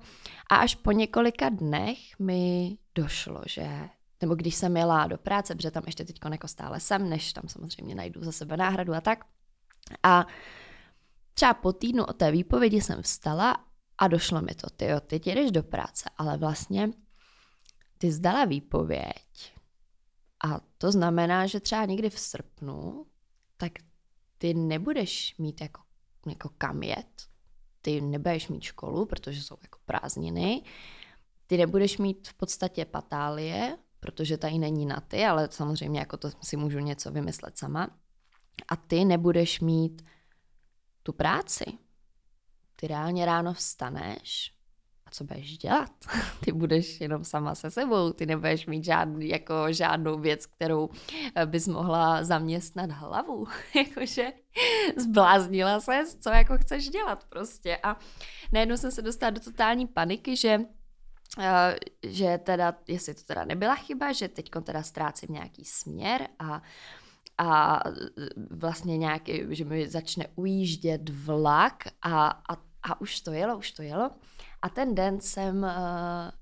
A 0.50 0.56
až 0.56 0.74
po 0.74 0.92
několika 0.92 1.48
dnech 1.48 1.98
mi 2.18 2.78
došlo, 2.94 3.42
že 3.46 3.88
nebo 4.20 4.34
když 4.34 4.54
jsem 4.54 4.76
jela 4.76 5.06
do 5.06 5.18
práce, 5.18 5.54
protože 5.54 5.70
tam 5.70 5.82
ještě 5.86 6.04
teď 6.04 6.18
jako 6.30 6.48
stále 6.48 6.80
jsem, 6.80 7.08
než 7.08 7.32
tam 7.32 7.48
samozřejmě 7.48 7.94
najdu 7.94 8.24
za 8.24 8.32
sebe 8.32 8.56
náhradu 8.56 8.94
a 8.94 9.00
tak. 9.00 9.24
A 10.02 10.26
třeba 11.34 11.54
po 11.54 11.72
týdnu 11.72 12.04
od 12.04 12.16
té 12.16 12.30
výpovědi 12.30 12.80
jsem 12.80 13.02
vstala 13.02 13.56
a 14.02 14.08
došlo 14.08 14.42
mi 14.42 14.54
to, 14.54 14.70
ty 14.70 14.84
jo, 14.84 15.00
teď 15.00 15.26
jdeš 15.26 15.50
do 15.50 15.62
práce, 15.62 16.10
ale 16.18 16.36
vlastně 16.38 16.90
ty 17.98 18.12
zdala 18.12 18.44
výpověď 18.44 19.54
a 20.44 20.60
to 20.78 20.92
znamená, 20.92 21.46
že 21.46 21.60
třeba 21.60 21.84
někdy 21.84 22.10
v 22.10 22.18
srpnu, 22.18 23.06
tak 23.56 23.72
ty 24.38 24.54
nebudeš 24.54 25.34
mít 25.38 25.60
jako, 25.60 25.82
jako 26.26 26.48
kam 26.58 26.82
jet, 26.82 27.28
ty 27.82 28.00
nebudeš 28.00 28.48
mít 28.48 28.62
školu, 28.62 29.06
protože 29.06 29.42
jsou 29.42 29.56
jako 29.62 29.78
prázdniny, 29.84 30.62
ty 31.46 31.56
nebudeš 31.56 31.98
mít 31.98 32.28
v 32.28 32.34
podstatě 32.34 32.84
patálie, 32.84 33.78
protože 34.00 34.38
tady 34.38 34.58
není 34.58 34.86
na 34.86 35.00
ty, 35.00 35.24
ale 35.24 35.48
samozřejmě 35.50 36.00
jako 36.00 36.16
to 36.16 36.30
si 36.40 36.56
můžu 36.56 36.78
něco 36.78 37.10
vymyslet 37.10 37.58
sama. 37.58 37.98
A 38.68 38.76
ty 38.76 39.04
nebudeš 39.04 39.60
mít 39.60 40.04
tu 41.02 41.12
práci. 41.12 41.64
Ty 42.82 42.88
reálně 42.88 43.26
ráno 43.26 43.54
vstaneš 43.54 44.52
co 45.10 45.24
budeš 45.24 45.58
dělat? 45.58 45.90
Ty 46.44 46.52
budeš 46.52 47.00
jenom 47.00 47.24
sama 47.24 47.54
se 47.54 47.70
sebou, 47.70 48.12
ty 48.12 48.26
nebudeš 48.26 48.66
mít 48.66 48.84
žádný, 48.84 49.28
jako 49.28 49.54
žádnou 49.72 50.18
věc, 50.18 50.46
kterou 50.46 50.88
eh, 51.34 51.46
bys 51.46 51.68
mohla 51.68 52.24
zaměstnat 52.24 52.90
hlavu. 52.90 53.46
Jakože 53.76 54.32
zbláznila 54.96 55.80
se, 55.80 56.04
co 56.20 56.30
jako 56.30 56.58
chceš 56.58 56.88
dělat 56.88 57.24
prostě. 57.24 57.78
A 57.82 57.96
najednou 58.52 58.76
jsem 58.76 58.90
se 58.90 59.02
dostala 59.02 59.30
do 59.30 59.40
totální 59.40 59.86
paniky, 59.86 60.36
že 60.36 60.60
Uh, 61.38 61.44
že 62.02 62.38
teda, 62.38 62.74
jestli 62.88 63.14
to 63.14 63.22
teda 63.22 63.44
nebyla 63.44 63.74
chyba, 63.74 64.12
že 64.12 64.28
teď 64.28 64.50
teda 64.62 64.82
ztrácím 64.82 65.32
nějaký 65.32 65.64
směr 65.64 66.28
a 66.38 66.62
a 67.38 67.80
vlastně 68.50 68.98
nějaký, 68.98 69.42
že 69.50 69.64
mi 69.64 69.88
začne 69.88 70.26
ujíždět 70.34 71.08
vlak 71.08 71.84
a, 72.02 72.28
a, 72.28 72.56
a 72.82 73.00
už 73.00 73.20
to 73.20 73.32
jelo, 73.32 73.58
už 73.58 73.72
to 73.72 73.82
jelo. 73.82 74.10
A 74.62 74.68
ten 74.68 74.94
den 74.94 75.20
jsem 75.20 75.62
uh, 75.62 75.70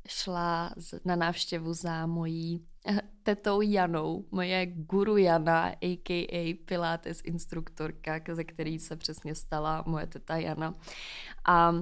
šla 0.09 0.71
na 1.05 1.17
návštěvu 1.17 1.75
za 1.75 2.07
mojí 2.07 2.67
uh, 2.89 2.99
tetou 3.23 3.61
Janou, 3.61 4.25
moje 4.31 4.67
guru 4.67 5.17
Jana, 5.17 5.67
a.k.a. 5.83 6.65
Pilates 6.65 7.21
instruktorka, 7.25 8.21
ze 8.33 8.45
který 8.45 8.79
se 8.79 8.97
přesně 8.97 9.35
stala 9.35 9.85
moje 9.87 10.07
teta 10.07 10.37
Jana. 10.37 10.75
A 11.45 11.73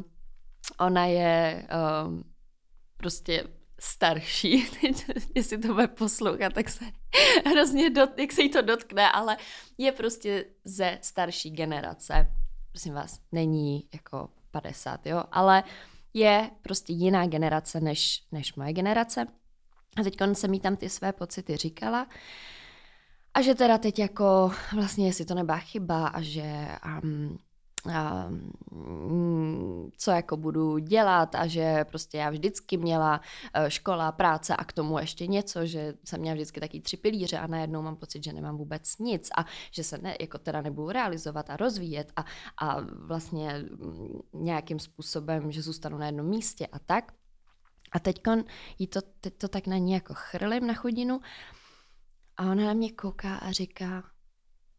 ona 0.81 1.07
je 1.07 1.69
um, 2.07 2.25
prostě 2.97 3.45
starší, 3.81 4.67
jestli 5.35 5.59
to 5.59 5.75
bude 5.75 5.87
poslouchat, 5.87 6.53
tak 6.53 6.69
se 6.69 6.85
hrozně, 7.47 7.91
dot, 7.91 8.19
jak 8.19 8.33
se 8.33 8.43
jí 8.43 8.51
to 8.51 8.63
dotkne, 8.63 9.13
ale 9.13 9.37
je 9.79 9.93
prostě 9.93 10.45
ze 10.65 10.99
starší 11.03 11.51
generace. 11.51 12.33
Prosím 12.73 12.95
vás, 12.95 13.21
není 13.33 13.89
jako 13.95 14.29
50, 14.51 15.07
jo, 15.07 15.25
ale 15.33 15.65
je 16.15 16.51
prostě 16.63 16.93
jiná 16.93 17.27
generace 17.27 17.81
než, 17.81 18.23
než 18.33 18.55
moje 18.55 18.73
generace. 18.73 19.27
A 20.01 20.03
teď 20.03 20.17
jsem 20.33 20.51
mi 20.51 20.61
tam 20.61 20.77
ty 20.77 20.89
své 20.89 21.13
pocity 21.13 21.57
říkala. 21.57 22.07
A 23.35 23.43
že 23.43 23.55
teda 23.55 23.79
teď 23.79 23.99
jako 23.99 24.53
vlastně, 24.75 25.07
jestli 25.07 25.25
to 25.25 25.35
nebyla 25.35 25.59
chyba 25.59 26.07
a 26.07 26.21
že 26.21 26.69
um, 27.03 27.39
Mm, 28.71 29.91
co 29.97 30.11
jako 30.11 30.37
budu 30.37 30.79
dělat 30.79 31.35
a 31.35 31.47
že 31.47 31.85
prostě 31.85 32.19
já 32.19 32.31
vždycky 32.31 32.77
měla 32.77 33.21
eh, 33.55 33.71
škola, 33.71 34.13
práce 34.13 34.57
a 34.57 34.65
k 34.65 34.73
tomu 34.73 34.99
ještě 34.99 35.27
něco, 35.27 35.67
že 35.67 35.95
jsem 36.05 36.21
měla 36.21 36.35
vždycky 36.35 36.61
taky 36.61 36.81
tři 36.81 36.97
pilíře 36.97 37.39
a 37.39 37.47
najednou 37.47 37.83
mám 37.83 37.97
pocit, 37.97 38.25
že 38.25 38.33
nemám 38.33 38.57
vůbec 38.57 38.99
nic 38.99 39.29
a 39.37 39.45
že 39.73 39.85
se 39.85 39.99
ne, 39.99 40.17
jako 40.21 40.39
teda 40.39 40.63
nebudu 40.63 40.89
realizovat 40.89 41.51
a 41.51 41.57
rozvíjet 41.57 42.13
a, 42.17 42.25
a 42.67 42.81
vlastně 42.81 43.65
mm, 43.71 44.19
nějakým 44.35 44.79
způsobem, 44.79 45.53
že 45.53 45.63
zůstanu 45.63 45.99
na 45.99 46.07
jednom 46.07 46.27
místě 46.27 46.67
a 46.67 46.79
tak. 46.79 47.13
A 47.93 47.99
teď 47.99 48.21
jí 48.79 48.87
to, 48.87 49.01
teď 49.21 49.35
to 49.39 49.49
tak 49.49 49.67
na 49.67 49.77
ní 49.77 49.93
jako 49.93 50.15
chrlím 50.17 50.67
na 50.67 50.75
chodinu 50.75 51.21
a 52.37 52.43
ona 52.43 52.65
na 52.65 52.73
mě 52.73 52.93
kouká 52.93 53.37
a 53.37 53.53
říká, 53.53 54.03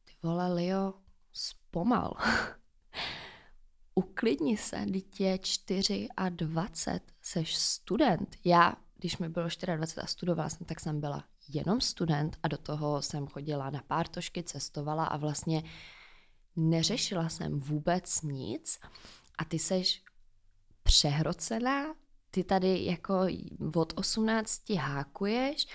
ty 0.05 0.13
vole, 0.23 0.53
Leo, 0.53 0.93
zpomal. 1.33 2.13
uklidni 3.96 4.58
se, 4.58 4.86
dítě 4.86 5.39
4 5.41 6.08
a 6.17 6.29
20, 6.29 7.00
seš 7.22 7.55
student. 7.55 8.36
Já, 8.46 8.74
když 8.98 9.17
mi 9.17 9.29
bylo 9.29 9.48
24 9.75 10.03
a 10.03 10.08
studovala 10.08 10.50
jsem, 10.50 10.65
tak 10.65 10.79
jsem 10.79 11.00
byla 11.00 11.24
jenom 11.50 11.81
student 11.81 12.38
a 12.43 12.48
do 12.48 12.58
toho 12.58 13.01
jsem 13.01 13.27
chodila 13.27 13.69
na 13.69 13.84
pártošky, 13.88 14.43
cestovala 14.43 15.05
a 15.05 15.17
vlastně 15.17 15.63
neřešila 16.55 17.29
jsem 17.29 17.60
vůbec 17.60 18.22
nic 18.22 18.79
a 19.38 19.46
ty 19.46 19.60
seš 19.60 20.03
přehrocená, 20.84 21.96
ty 22.31 22.43
tady 22.43 22.86
jako 22.86 23.19
od 23.75 23.93
18 23.96 24.69
hákuješ, 24.69 25.67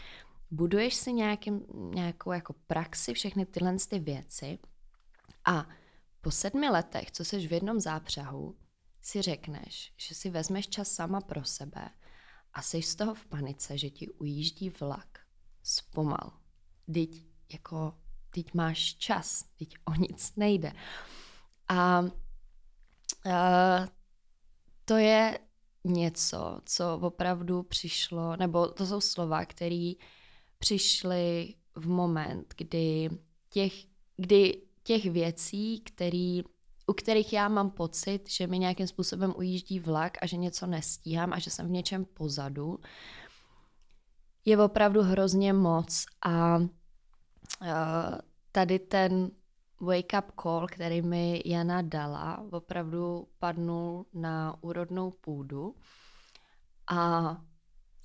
buduješ 0.50 0.94
si 0.94 1.12
nějakým, 1.12 1.60
nějakou 1.94 2.32
jako 2.32 2.54
praxi, 2.66 3.14
všechny 3.14 3.46
tyhle 3.46 3.76
ty 3.88 3.98
věci 3.98 4.58
a 5.44 5.66
po 6.24 6.30
sedmi 6.30 6.68
letech, 6.68 7.10
co 7.10 7.24
jsi 7.24 7.48
v 7.48 7.52
jednom 7.52 7.80
zápřahu, 7.80 8.56
si 9.02 9.22
řekneš, 9.22 9.92
že 9.96 10.14
si 10.14 10.30
vezmeš 10.30 10.68
čas 10.68 10.88
sama 10.88 11.20
pro 11.20 11.44
sebe 11.44 11.90
a 12.52 12.62
jsi 12.62 12.82
z 12.82 12.96
toho 12.96 13.14
v 13.14 13.26
panice, 13.26 13.78
že 13.78 13.90
ti 13.90 14.10
ujíždí 14.10 14.70
vlak. 14.70 15.18
Zpomal. 15.62 16.32
Teď 16.94 17.26
jako, 17.52 17.98
teď 18.30 18.54
máš 18.54 18.94
čas, 18.94 19.44
teď 19.58 19.74
o 19.84 19.94
nic 19.94 20.36
nejde. 20.36 20.72
A 21.68 22.00
uh, 22.00 22.10
to 24.84 24.96
je 24.96 25.38
něco, 25.84 26.60
co 26.64 26.98
opravdu 27.02 27.62
přišlo, 27.62 28.36
nebo 28.36 28.68
to 28.68 28.86
jsou 28.86 29.00
slova, 29.00 29.44
které 29.44 29.92
přišly 30.58 31.54
v 31.74 31.88
moment, 31.88 32.54
kdy 32.56 33.10
těch, 33.50 33.72
kdy 34.16 34.63
těch 34.84 35.10
věcí, 35.10 35.80
který, 35.80 36.42
u 36.86 36.92
kterých 36.92 37.32
já 37.32 37.48
mám 37.48 37.70
pocit, 37.70 38.30
že 38.30 38.46
mi 38.46 38.58
nějakým 38.58 38.86
způsobem 38.86 39.34
ujíždí 39.36 39.80
vlak 39.80 40.12
a 40.22 40.26
že 40.26 40.36
něco 40.36 40.66
nestíhám 40.66 41.32
a 41.32 41.38
že 41.38 41.50
jsem 41.50 41.66
v 41.66 41.70
něčem 41.70 42.04
pozadu, 42.04 42.78
je 44.44 44.58
opravdu 44.58 45.02
hrozně 45.02 45.52
moc. 45.52 46.06
A 46.26 46.56
uh, 46.56 46.66
tady 48.52 48.78
ten 48.78 49.30
wake 49.80 50.12
up 50.18 50.40
call, 50.42 50.66
který 50.66 51.02
mi 51.02 51.42
Jana 51.44 51.82
dala, 51.82 52.44
opravdu 52.52 53.28
padnul 53.38 54.06
na 54.14 54.62
úrodnou 54.62 55.10
půdu. 55.10 55.74
A 56.90 57.36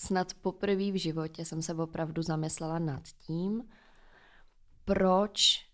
snad 0.02 0.34
poprvé 0.34 0.92
v 0.92 1.00
životě 1.00 1.46
jsem 1.46 1.62
se 1.62 1.74
opravdu 1.74 2.22
zamyslela 2.22 2.80
nad 2.80 3.04
tím, 3.04 3.64
proč 4.86 5.69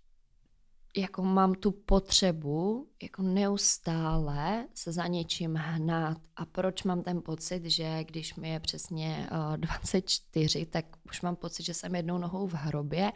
jako 0.96 1.24
mám 1.24 1.56
tu 1.56 1.72
potřebu 1.72 2.88
jako 3.04 3.22
neustále 3.22 4.68
se 4.74 4.92
za 4.92 5.08
něčím 5.08 5.56
hnát 5.56 6.18
a 6.36 6.46
proč 6.46 6.84
mám 6.84 7.04
ten 7.04 7.22
pocit, 7.22 7.66
že 7.66 8.04
když 8.04 8.36
mi 8.36 8.50
je 8.50 8.60
přesně 8.60 9.30
uh, 9.32 9.54
eh, 9.54 9.58
24, 9.58 10.66
tak 10.66 10.86
už 11.06 11.22
mám 11.22 11.36
pocit, 11.36 11.64
že 11.64 11.74
jsem 11.74 11.96
jednou 11.96 12.18
nohou 12.18 12.48
v 12.48 12.54
hrobě 12.54 13.12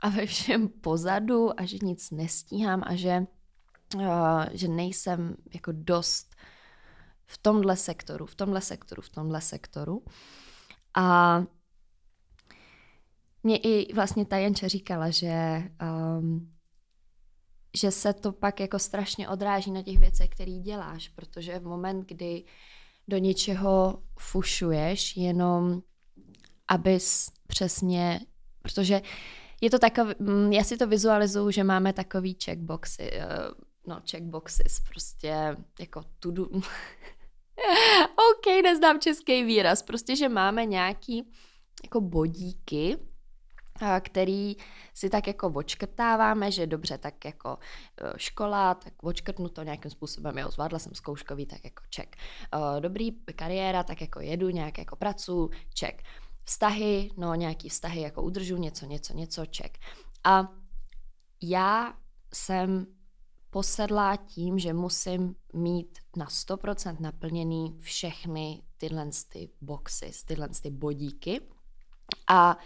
a 0.00 0.08
ve 0.08 0.26
všem 0.26 0.68
pozadu 0.68 1.60
a 1.60 1.64
že 1.64 1.78
nic 1.82 2.10
nestíhám 2.10 2.82
a 2.86 2.94
že, 2.94 3.26
uh, 3.94 4.44
že 4.52 4.68
nejsem 4.68 5.36
jako 5.54 5.72
dost 5.74 6.36
v 7.26 7.38
tomhle 7.38 7.76
sektoru, 7.76 8.26
v 8.26 8.34
tomhle 8.34 8.60
sektoru, 8.60 9.02
v 9.02 9.08
tomhle 9.08 9.40
sektoru. 9.40 10.04
A 10.94 11.42
mě 13.42 13.56
i 13.56 13.94
vlastně 13.94 14.24
ta 14.24 14.36
Janča 14.36 14.68
říkala, 14.68 15.10
že 15.10 15.62
um, 16.18 16.57
že 17.76 17.90
se 17.90 18.12
to 18.12 18.32
pak 18.32 18.60
jako 18.60 18.78
strašně 18.78 19.28
odráží 19.28 19.70
na 19.70 19.82
těch 19.82 19.98
věcech, 19.98 20.28
které 20.28 20.52
děláš, 20.52 21.08
protože 21.08 21.58
v 21.58 21.64
moment, 21.64 22.06
kdy 22.08 22.44
do 23.08 23.18
něčeho 23.18 24.02
fušuješ, 24.18 25.16
jenom 25.16 25.82
abys 26.68 27.30
přesně, 27.46 28.20
protože 28.62 29.02
je 29.60 29.70
to 29.70 29.78
takový, 29.78 30.14
mm, 30.18 30.52
já 30.52 30.64
si 30.64 30.76
to 30.76 30.86
vizualizuju, 30.86 31.50
že 31.50 31.64
máme 31.64 31.92
takový 31.92 32.36
checkboxy, 32.44 33.10
eh, 33.12 33.28
no 33.86 34.00
checkboxes, 34.10 34.80
prostě 34.88 35.56
jako 35.80 36.02
tudu, 36.18 36.46
OK, 38.30 38.62
neznám 38.62 39.00
český 39.00 39.44
výraz, 39.44 39.82
prostě, 39.82 40.16
že 40.16 40.28
máme 40.28 40.64
nějaký 40.64 41.32
jako 41.84 42.00
bodíky, 42.00 42.98
který 44.00 44.56
si 44.94 45.10
tak 45.10 45.26
jako 45.26 45.46
očkrtáváme, 45.46 46.52
že 46.52 46.66
dobře, 46.66 46.98
tak 46.98 47.24
jako 47.24 47.58
e, 48.00 48.18
škola, 48.18 48.74
tak 48.74 48.92
očkrtnu 49.02 49.48
to 49.48 49.62
nějakým 49.62 49.90
způsobem, 49.90 50.38
jo, 50.38 50.50
zvládla 50.50 50.78
jsem 50.78 50.94
zkouškový, 50.94 51.46
tak 51.46 51.64
jako 51.64 51.84
ček. 51.90 52.16
E, 52.16 52.80
dobrý 52.80 53.12
kariéra, 53.12 53.82
tak 53.82 54.00
jako 54.00 54.20
jedu, 54.20 54.50
nějak 54.50 54.78
jako 54.78 54.96
pracu, 54.96 55.50
ček. 55.74 56.02
Vztahy, 56.44 57.10
no 57.16 57.34
nějaký 57.34 57.68
vztahy 57.68 58.00
jako 58.00 58.22
udržu, 58.22 58.56
něco, 58.56 58.86
něco, 58.86 59.14
něco, 59.14 59.46
ček. 59.46 59.78
A 60.24 60.48
já 61.42 61.94
jsem 62.34 62.86
posedlá 63.50 64.16
tím, 64.16 64.58
že 64.58 64.72
musím 64.72 65.34
mít 65.52 65.98
na 66.16 66.26
100% 66.26 66.96
naplněný 67.00 67.78
všechny 67.80 68.62
tyhle 68.76 69.10
ty 69.28 69.50
boxy, 69.60 70.10
tyhle 70.26 70.48
ty 70.48 70.70
bodíky. 70.70 71.40
A 72.26 72.56
uh, 72.56 72.62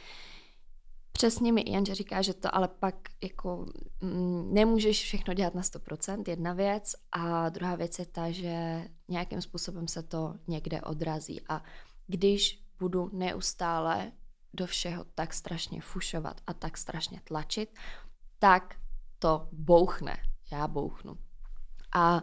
Přesně 1.22 1.52
mi 1.52 1.64
Janže 1.66 1.94
říká, 1.94 2.22
že 2.22 2.34
to 2.34 2.54
ale 2.54 2.68
pak 2.68 2.94
jako 3.22 3.66
mm, 4.00 4.54
nemůžeš 4.54 5.02
všechno 5.02 5.34
dělat 5.34 5.54
na 5.54 5.62
100%, 5.62 6.22
jedna 6.28 6.52
věc. 6.52 6.94
A 7.12 7.48
druhá 7.48 7.74
věc 7.74 7.98
je 7.98 8.06
ta, 8.06 8.30
že 8.30 8.84
nějakým 9.08 9.42
způsobem 9.42 9.88
se 9.88 10.02
to 10.02 10.34
někde 10.46 10.80
odrazí. 10.80 11.40
A 11.48 11.62
když 12.06 12.64
budu 12.78 13.10
neustále 13.12 14.12
do 14.54 14.66
všeho 14.66 15.04
tak 15.14 15.34
strašně 15.34 15.80
fušovat 15.80 16.40
a 16.46 16.54
tak 16.54 16.78
strašně 16.78 17.20
tlačit, 17.24 17.78
tak 18.38 18.74
to 19.18 19.48
bouchne. 19.52 20.16
Já 20.52 20.68
bouchnu. 20.68 21.18
A 21.94 22.22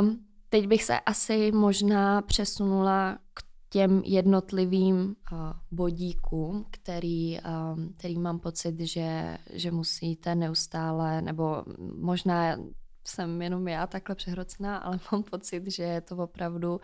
um, 0.00 0.26
teď 0.48 0.66
bych 0.66 0.84
se 0.84 1.00
asi 1.00 1.52
možná 1.52 2.22
přesunula 2.22 3.18
k 3.34 3.42
těm 3.68 4.02
jednotlivým 4.04 5.16
uh, 5.32 5.38
bodíkům, 5.70 6.66
který, 6.70 7.38
um, 7.40 7.94
který 7.98 8.18
mám 8.18 8.38
pocit, 8.38 8.80
že, 8.80 9.38
že 9.52 9.70
musíte 9.70 10.34
neustále, 10.34 11.22
nebo 11.22 11.64
možná 11.94 12.56
jsem 13.04 13.42
jenom 13.42 13.68
já 13.68 13.86
takhle 13.86 14.14
přehrocená, 14.14 14.76
ale 14.76 14.98
mám 15.12 15.22
pocit, 15.22 15.70
že 15.70 15.82
je 15.82 16.00
to 16.00 16.16
opravdu 16.16 16.80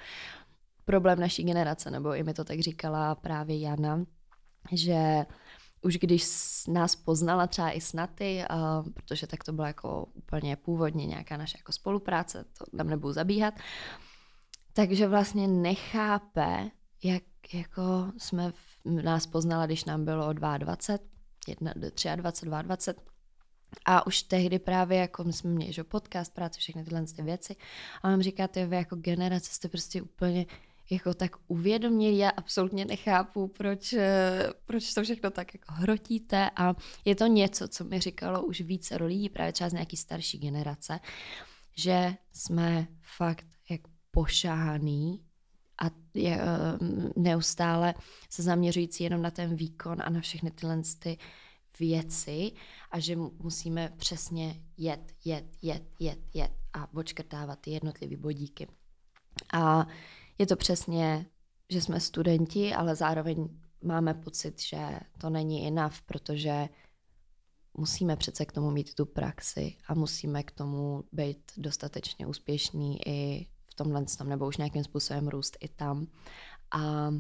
problém 0.85 1.21
naší 1.21 1.45
generace, 1.45 1.91
nebo 1.91 2.15
i 2.15 2.23
mi 2.23 2.35
to 2.35 2.45
tak 2.45 2.61
říkala 2.61 3.15
právě 3.15 3.61
Jana, 3.61 4.05
že 4.73 5.27
už 5.83 5.97
když 5.97 6.25
nás 6.69 6.97
poznala 6.97 7.47
třeba 7.47 7.71
i 7.71 7.81
snaty, 7.81 8.45
uh, 8.51 8.93
protože 8.93 9.27
tak 9.27 9.45
to 9.45 9.53
bylo 9.53 9.67
jako 9.67 10.07
úplně 10.15 10.57
původně 10.57 11.07
nějaká 11.07 11.37
naše 11.37 11.59
jako 11.59 11.73
spolupráce, 11.73 12.45
to 12.59 12.77
tam 12.77 12.87
nebudu 12.87 13.13
zabíhat, 13.13 13.55
takže 14.73 15.09
vlastně 15.09 15.49
nechápe, 15.49 16.71
jak 17.03 17.23
jako 17.55 18.13
jsme 18.19 18.53
v, 18.53 19.03
nás 19.03 19.27
poznala, 19.27 19.67
když 19.67 19.85
nám 19.85 20.05
bylo 20.05 20.29
o 20.29 20.33
22, 20.33 20.99
1, 21.49 21.73
23, 21.77 22.09
22. 22.63 23.03
A 23.85 24.07
už 24.07 24.23
tehdy 24.23 24.59
právě 24.59 24.99
jako 24.99 25.25
my 25.25 25.33
jsme 25.33 25.51
měli 25.51 25.73
že 25.73 25.85
podcast, 25.85 26.35
práce, 26.35 26.61
všechny 26.61 26.85
tyhle 26.85 27.05
ty 27.17 27.23
věci. 27.23 27.57
A 28.03 28.09
on 28.09 28.21
říká, 28.21 28.49
ty 28.49 28.67
vy 28.67 28.77
jako 28.77 28.97
generace 28.97 29.53
jste 29.53 29.69
prostě 29.69 30.03
úplně 30.03 30.47
jako 30.91 31.15
tak 31.15 31.37
uvědomili. 31.47 32.19
Já 32.19 32.31
absolutně 32.31 32.85
nechápu, 32.85 33.49
proč, 33.49 33.93
eh, 33.93 34.49
proč 34.65 34.95
to 34.95 35.03
všechno 35.03 35.31
tak 35.31 35.55
jako 35.55 35.75
hrotíte 35.75 36.51
a 36.57 36.75
je 37.05 37.15
to 37.15 37.27
něco, 37.27 37.69
co 37.69 37.85
mi 37.85 38.01
říkalo 38.01 38.43
už 38.43 38.61
více 38.61 38.97
lidí, 38.97 39.29
právě 39.29 39.53
třeba 39.53 39.71
z 39.71 39.73
nějaký 39.73 39.97
starší 39.97 40.39
generace, 40.39 41.01
že 41.77 42.15
jsme 42.33 42.87
fakt 43.17 43.47
pošáhaný 44.13 45.25
a 45.83 45.91
je, 46.15 46.41
eh, 46.41 46.79
neustále 47.17 47.95
se 48.31 48.43
zaměřující 48.43 49.05
jenom 49.05 49.23
na 49.23 49.31
ten 49.31 49.57
výkon 49.57 50.03
a 50.03 50.11
na 50.11 50.21
všechny 50.21 50.51
tyhle 50.51 50.83
ty 50.99 51.19
věci 51.79 52.53
a 52.91 52.99
že 52.99 53.17
musíme 53.17 53.93
přesně 53.97 54.63
jet, 54.77 55.13
jet, 55.25 55.45
jet, 55.63 55.83
jet, 55.99 56.19
jet 56.35 56.53
a 56.73 56.95
odškrtávat 56.95 57.61
ty 57.61 57.71
jednotlivé 57.71 58.17
bodíky. 58.17 58.69
A 59.53 59.87
je 60.39 60.47
to 60.47 60.57
přesně, 60.57 61.27
že 61.71 61.81
jsme 61.81 62.01
studenti, 62.01 62.75
ale 62.75 62.97
zároveň 62.97 63.49
máme 63.83 64.15
pocit, 64.15 64.61
že 64.61 65.01
to 65.19 65.31
není 65.31 65.67
enough, 65.67 66.03
protože 66.07 66.69
musíme 67.79 68.17
přece 68.17 68.45
k 68.45 68.53
tomu 68.53 68.71
mít 68.71 68.95
tu 68.95 69.07
praxi 69.07 69.77
a 69.87 69.95
musíme 69.95 70.43
k 70.43 70.51
tomu 70.51 71.05
být 71.13 71.53
dostatečně 71.57 72.27
úspěšní 72.27 73.09
i 73.09 73.47
tomhle 73.83 74.05
tom, 74.19 74.29
nebo 74.29 74.47
už 74.47 74.57
nějakým 74.57 74.85
způsobem 74.85 75.29
růst 75.29 75.57
i 75.61 75.69
tam. 75.69 76.07
A 76.71 77.11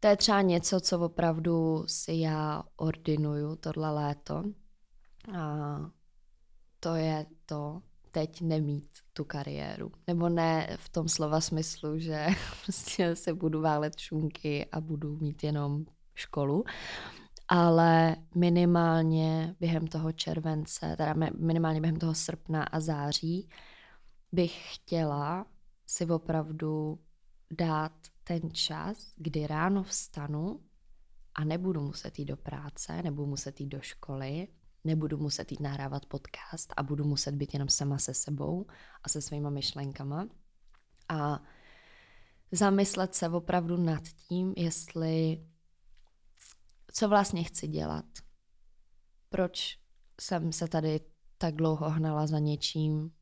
to 0.00 0.08
je 0.08 0.16
třeba 0.16 0.42
něco, 0.42 0.80
co 0.80 1.00
opravdu 1.00 1.84
si 1.86 2.12
já 2.12 2.62
ordinuju 2.76 3.56
tohle 3.56 3.90
léto. 3.90 4.44
A 5.38 5.76
to 6.80 6.94
je 6.94 7.26
to, 7.46 7.82
teď 8.10 8.40
nemít 8.40 8.88
tu 9.12 9.24
kariéru. 9.24 9.92
Nebo 10.06 10.28
ne 10.28 10.76
v 10.80 10.88
tom 10.88 11.08
slova 11.08 11.40
smyslu, 11.40 11.98
že 11.98 12.26
prostě 12.64 13.16
se 13.16 13.34
budu 13.34 13.60
válet 13.60 13.98
šunky 13.98 14.66
a 14.72 14.80
budu 14.80 15.16
mít 15.16 15.44
jenom 15.44 15.84
školu, 16.14 16.64
ale 17.48 18.16
minimálně 18.34 19.54
během 19.60 19.86
toho 19.86 20.12
července, 20.12 20.94
teda 20.96 21.14
minimálně 21.38 21.80
během 21.80 21.96
toho 21.96 22.14
srpna 22.14 22.62
a 22.62 22.80
září 22.80 23.48
bych 24.32 24.74
chtěla 24.74 25.46
si 25.86 26.06
opravdu 26.06 26.98
dát 27.50 27.92
ten 28.24 28.50
čas, 28.50 29.12
kdy 29.16 29.46
ráno 29.46 29.82
vstanu 29.82 30.60
a 31.34 31.44
nebudu 31.44 31.80
muset 31.80 32.18
jít 32.18 32.24
do 32.24 32.36
práce, 32.36 33.02
nebudu 33.02 33.26
muset 33.26 33.60
jít 33.60 33.66
do 33.66 33.80
školy, 33.80 34.48
nebudu 34.84 35.18
muset 35.18 35.52
jít 35.52 35.60
nahrávat 35.60 36.06
podcast 36.06 36.72
a 36.76 36.82
budu 36.82 37.04
muset 37.04 37.34
být 37.34 37.54
jenom 37.54 37.68
sama 37.68 37.98
se 37.98 38.14
sebou 38.14 38.66
a 39.02 39.08
se 39.08 39.22
svýma 39.22 39.50
myšlenkama. 39.50 40.28
A 41.08 41.42
zamyslet 42.52 43.14
se 43.14 43.28
opravdu 43.28 43.76
nad 43.76 44.02
tím, 44.08 44.54
jestli 44.56 45.46
co 46.92 47.08
vlastně 47.08 47.44
chci 47.44 47.68
dělat. 47.68 48.04
Proč 49.28 49.78
jsem 50.20 50.52
se 50.52 50.68
tady 50.68 51.00
tak 51.38 51.54
dlouho 51.54 51.90
hnala 51.90 52.26
za 52.26 52.38
něčím, 52.38 53.12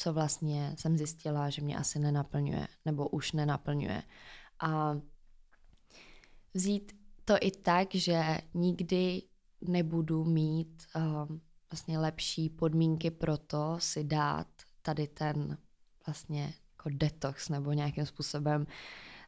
co 0.00 0.12
vlastně 0.12 0.74
jsem 0.78 0.96
zjistila, 0.96 1.50
že 1.50 1.62
mě 1.62 1.76
asi 1.76 1.98
nenaplňuje, 1.98 2.68
nebo 2.84 3.08
už 3.08 3.32
nenaplňuje. 3.32 4.02
A 4.60 5.00
vzít 6.54 6.92
to 7.24 7.34
i 7.40 7.50
tak, 7.50 7.94
že 7.94 8.38
nikdy 8.54 9.22
nebudu 9.60 10.24
mít 10.24 10.86
um, 10.96 11.40
vlastně 11.70 11.98
lepší 11.98 12.48
podmínky 12.48 13.10
pro 13.10 13.36
to 13.36 13.76
si 13.78 14.04
dát 14.04 14.46
tady 14.82 15.08
ten 15.08 15.58
vlastně 16.06 16.54
jako 16.72 16.90
detox 16.92 17.48
nebo 17.48 17.72
nějakým 17.72 18.06
způsobem 18.06 18.66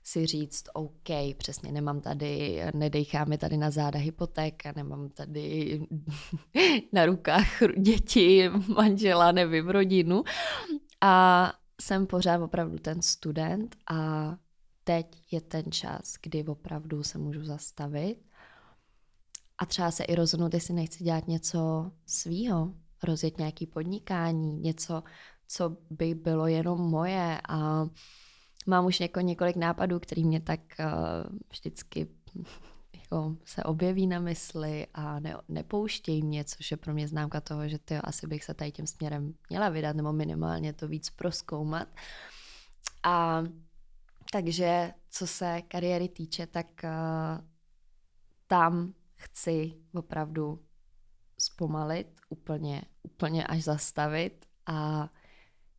si 0.03 0.27
říct, 0.27 0.65
OK, 0.73 1.09
přesně 1.37 1.73
nemám 1.73 2.01
tady, 2.01 2.63
nedejchá 2.75 3.25
mi 3.25 3.39
tady 3.39 3.57
na 3.57 3.71
záda 3.71 3.99
hypotéka, 3.99 4.73
nemám 4.77 5.09
tady 5.09 5.81
na 6.93 7.07
rukách 7.07 7.49
děti, 7.79 8.51
manžela, 8.77 9.33
nevím, 9.33 9.69
rodinu. 9.69 10.25
A 11.01 11.53
jsem 11.81 12.07
pořád 12.07 12.43
opravdu 12.43 12.79
ten 12.79 13.03
student 13.03 13.77
a 13.91 14.33
teď 14.85 15.07
je 15.31 15.41
ten 15.41 15.73
čas, 15.73 16.15
kdy 16.23 16.45
opravdu 16.45 17.03
se 17.03 17.19
můžu 17.19 17.45
zastavit 17.45 18.19
a 19.59 19.67
třeba 19.67 19.91
se 19.91 20.05
i 20.05 20.15
rozhodnout, 20.15 20.55
jestli 20.55 20.75
nechci 20.75 21.05
dělat 21.05 21.29
něco 21.29 21.93
svýho, 22.07 22.75
rozjet 23.03 23.39
nějaký 23.39 23.67
podnikání, 23.67 24.57
něco, 24.57 25.03
co 25.49 25.77
by 25.91 26.15
bylo 26.15 26.47
jenom 26.47 26.81
moje 26.81 27.41
a 27.49 27.87
mám 28.67 28.87
už 28.87 29.01
jako 29.01 29.21
několik 29.21 29.57
nápadů, 29.57 30.01
který 30.01 30.25
mě 30.25 30.41
tak 30.41 30.61
uh, 30.81 31.39
vždycky 31.51 32.09
jako 32.95 33.37
se 33.45 33.63
objeví 33.63 34.07
na 34.07 34.21
mysli 34.21 34.87
a 34.95 35.21
ne, 35.21 35.37
nepouštějí 35.49 36.23
mě, 36.23 36.45
což 36.45 36.71
je 36.71 36.77
pro 36.77 36.95
mě 36.95 37.09
známka 37.09 37.41
toho, 37.41 37.69
že 37.69 37.79
ty 37.79 37.97
asi 37.97 38.27
bych 38.27 38.45
se 38.45 38.55
tady 38.55 38.73
tím 38.73 38.87
směrem 38.87 39.35
měla 39.49 39.69
vydat 39.69 39.97
nebo 39.97 40.13
minimálně 40.13 40.73
to 40.73 40.89
víc 40.89 41.11
proskoumat. 41.11 41.89
A 43.03 43.43
takže 44.33 44.93
co 45.11 45.27
se 45.27 45.63
kariéry 45.69 46.09
týče, 46.09 46.47
tak 46.47 46.67
uh, 46.85 47.45
tam 48.47 48.95
chci 49.15 49.75
opravdu 49.95 50.65
zpomalit, 51.39 52.21
úplně, 52.29 52.83
úplně 53.03 53.47
až 53.47 53.63
zastavit 53.63 54.47
a 54.67 55.09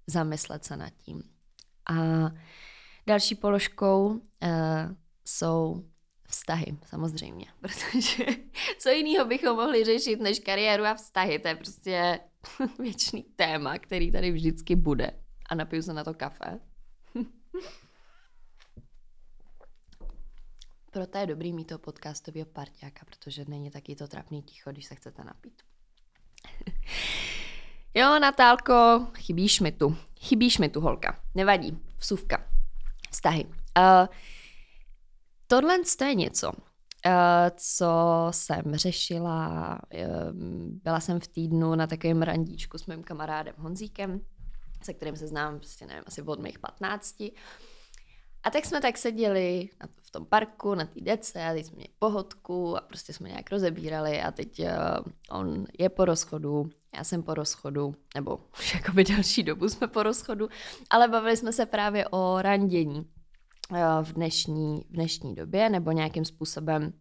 zamyslet 0.08 0.66
se 0.66 0.78
nad 0.78 0.90
tím. 0.90 1.24
A 1.90 1.96
další 3.06 3.36
položkou 3.36 4.08
uh, 4.08 4.20
jsou 5.26 5.84
vztahy, 6.28 6.78
samozřejmě, 6.86 7.46
protože 7.62 8.26
co 8.80 8.90
jiného 8.90 9.26
bychom 9.26 9.56
mohli 9.56 9.84
řešit 9.84 10.20
než 10.20 10.40
kariéru 10.40 10.84
a 10.84 10.94
vztahy, 10.94 11.40
to 11.40 11.48
je 11.48 11.56
prostě 11.56 12.20
věčný 12.80 13.24
téma, 13.24 13.78
který 13.78 14.12
tady 14.12 14.32
vždycky 14.32 14.76
bude. 14.76 15.12
A 15.50 15.56
napiju 15.56 15.82
se 15.82 15.94
na 15.94 16.04
to 16.04 16.14
kafe. 16.14 16.60
Proto 20.92 21.18
je 21.18 21.26
dobrý 21.26 21.54
mít 21.54 21.66
toho 21.66 21.80
podcastového 21.80 22.46
parťáka, 22.46 23.06
protože 23.06 23.46
není 23.48 23.72
taky 23.72 23.96
to 23.96 24.08
trapný 24.08 24.42
ticho, 24.42 24.72
když 24.72 24.86
se 24.86 24.96
chcete 24.96 25.24
napít. 25.24 25.62
jo, 27.94 28.20
Natálko, 28.20 29.08
chybíš 29.18 29.60
mi 29.60 29.72
tu. 29.72 29.98
Chybíš 30.20 30.58
mi 30.58 30.70
tu, 30.70 30.82
holka. 30.82 31.20
Nevadí. 31.36 31.78
Vsuvka. 31.98 32.53
Vztahy. 33.24 33.46
Uh, 33.46 34.08
tohle 35.48 35.78
je 36.06 36.16
něco, 36.16 36.52
uh, 36.52 36.54
co 37.56 37.88
jsem 38.32 38.76
řešila. 38.76 39.80
Uh, 39.94 40.32
byla 40.84 41.00
jsem 41.00 41.20
v 41.20 41.28
týdnu 41.28 41.76
na 41.76 41.88
takovém 41.88 42.22
randíčku 42.22 42.78
s 42.78 42.86
mým 42.86 43.04
kamarádem 43.04 43.56
Honzíkem, 43.58 44.22
se 44.84 44.94
kterým 44.94 45.16
se 45.16 45.28
znám, 45.28 45.58
prostě 45.58 45.86
nevím, 45.86 46.04
asi 46.08 46.22
od 46.22 46.40
mých 46.40 46.60
15. 46.60 47.22
A 48.44 48.50
tak 48.52 48.66
jsme 48.66 48.82
tak 48.82 48.98
seděli 48.98 49.70
v 50.02 50.12
tom 50.12 50.26
parku, 50.26 50.76
na 50.76 50.86
té 50.86 51.02
dece, 51.02 51.46
a 51.46 51.54
teď 51.54 51.66
jsme 51.66 51.76
měli 51.76 51.94
pohodku 52.00 52.78
a 52.78 52.82
prostě 52.82 53.14
jsme 53.14 53.30
nějak 53.30 53.52
rozebírali 53.52 54.22
a 54.22 54.32
teď 54.32 54.62
on 55.32 55.66
je 55.80 55.90
po 55.90 56.06
rozchodu, 56.06 56.70
já 56.96 57.04
jsem 57.04 57.24
po 57.24 57.34
rozchodu, 57.34 57.96
nebo 58.16 58.40
už 58.60 58.74
jakoby 58.74 59.04
další 59.16 59.44
dobu 59.44 59.70
jsme 59.70 59.88
po 59.88 60.04
rozchodu, 60.04 60.50
ale 60.90 61.08
bavili 61.08 61.38
jsme 61.38 61.54
se 61.54 61.66
právě 61.66 62.08
o 62.08 62.42
randění 62.42 63.13
v 64.02 64.14
dnešní, 64.14 64.86
v 64.90 64.94
dnešní 64.94 65.36
době, 65.36 65.70
nebo 65.70 65.92
nějakým 65.92 66.26
způsobem 66.26 66.94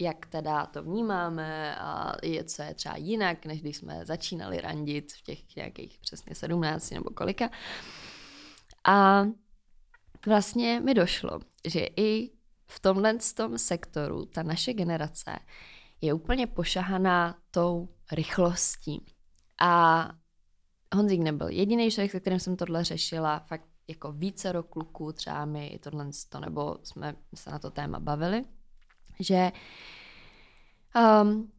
jak 0.00 0.26
teda 0.26 0.66
to 0.66 0.82
vnímáme 0.82 1.76
a 1.78 2.12
je, 2.22 2.44
co 2.44 2.62
je 2.62 2.74
třeba 2.74 2.96
jinak, 2.96 3.46
než 3.46 3.60
když 3.60 3.76
jsme 3.76 4.06
začínali 4.06 4.60
randit 4.60 5.12
v 5.12 5.22
těch 5.22 5.56
nějakých 5.56 5.98
přesně 5.98 6.34
17 6.34 6.90
nebo 6.90 7.10
kolika. 7.10 7.50
A 8.84 9.24
vlastně 10.26 10.80
mi 10.80 10.94
došlo, 10.94 11.40
že 11.66 11.80
i 11.96 12.30
v 12.66 12.80
tomhle 12.80 13.18
tom 13.34 13.58
sektoru 13.58 14.24
ta 14.24 14.42
naše 14.42 14.72
generace 14.72 15.38
je 16.00 16.14
úplně 16.14 16.46
pošahaná 16.46 17.38
tou 17.50 17.88
rychlostí. 18.12 19.06
A 19.60 20.08
Honzík 20.94 21.20
nebyl 21.20 21.48
jediný 21.48 21.90
člověk, 21.90 22.10
se 22.10 22.20
kterým 22.20 22.40
jsem 22.40 22.56
tohle 22.56 22.84
řešila, 22.84 23.38
fakt 23.38 23.71
jako 23.92 24.12
více 24.12 24.52
kluků, 24.70 25.12
třeba 25.12 25.44
mi 25.44 25.66
i 25.66 25.78
tohle, 25.78 26.10
to, 26.28 26.40
nebo 26.40 26.78
jsme 26.82 27.16
se 27.34 27.50
na 27.50 27.58
to 27.58 27.70
téma 27.70 28.00
bavili, 28.00 28.44
že 29.20 29.52
um, 31.22 31.52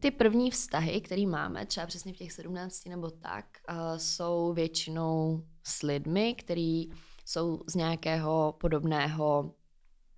ty 0.00 0.10
první 0.10 0.50
vztahy, 0.50 1.00
které 1.00 1.26
máme, 1.26 1.66
třeba 1.66 1.86
přesně 1.86 2.12
v 2.12 2.16
těch 2.16 2.32
17 2.32 2.86
nebo 2.86 3.10
tak, 3.10 3.44
uh, 3.70 3.76
jsou 3.96 4.52
většinou 4.52 5.44
s 5.64 5.82
lidmi, 5.82 6.34
který 6.34 6.90
jsou 7.24 7.62
z 7.66 7.74
nějakého 7.74 8.54
podobného 8.60 9.54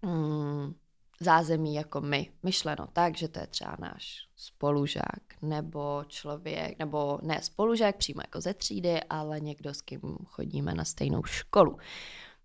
mm, 0.03 0.75
zázemí 1.21 1.75
jako 1.75 2.01
my. 2.01 2.31
Myšleno 2.43 2.87
tak, 2.93 3.17
že 3.17 3.29
to 3.29 3.39
je 3.41 3.47
třeba 3.47 3.77
náš 3.79 4.29
spolužák 4.37 5.43
nebo 5.43 6.05
člověk, 6.09 6.79
nebo 6.79 7.19
ne 7.23 7.43
spolužák 7.43 7.97
přímo 7.97 8.21
jako 8.21 8.41
ze 8.41 8.55
třídy, 8.55 9.03
ale 9.03 9.41
někdo, 9.41 9.75
s 9.75 9.83
kým 9.83 10.01
chodíme 10.25 10.75
na 10.75 10.85
stejnou 10.85 11.25
školu. 11.25 11.79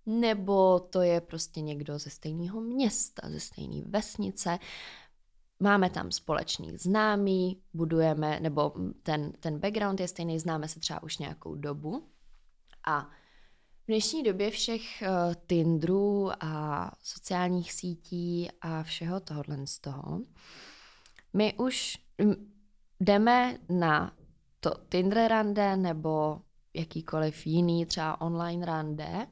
nebo 0.05 0.79
to 0.79 1.01
je 1.01 1.21
prostě 1.21 1.62
někdo 1.62 1.99
ze 1.99 2.09
stejného 2.09 2.62
města, 2.62 3.29
ze 3.29 3.39
stejné 3.39 3.81
vesnice. 3.86 4.59
Máme 5.59 5.89
tam 5.89 6.12
společný 6.12 6.77
známý, 6.77 7.62
budujeme, 7.73 8.39
nebo 8.39 8.73
ten, 9.03 9.31
ten 9.39 9.59
background 9.59 9.99
je 9.99 10.07
stejný, 10.07 10.39
známe 10.39 10.67
se 10.67 10.79
třeba 10.79 11.03
už 11.03 11.17
nějakou 11.17 11.55
dobu. 11.55 12.09
A 12.88 13.09
v 13.84 13.88
dnešní 13.88 14.24
době 14.24 14.52
všech 14.52 14.82
uh, 15.02 15.34
Tinderů 15.48 16.32
a 16.39 16.91
sociálních 17.04 17.74
sítí 17.74 18.50
a 18.62 18.84
všeho 18.84 19.19
tohohle 19.19 19.67
z 19.67 19.80
toho, 19.80 20.22
my 21.34 21.54
už 21.54 21.98
jdeme 23.00 23.58
na 23.69 24.13
to 24.60 24.72
Tinder 24.89 25.28
rande 25.28 25.78
nebo 25.78 26.41
jakýkoliv 26.74 27.48
jiný 27.48 27.86
třeba 27.86 28.22
online 28.22 28.65
rande 28.65 29.28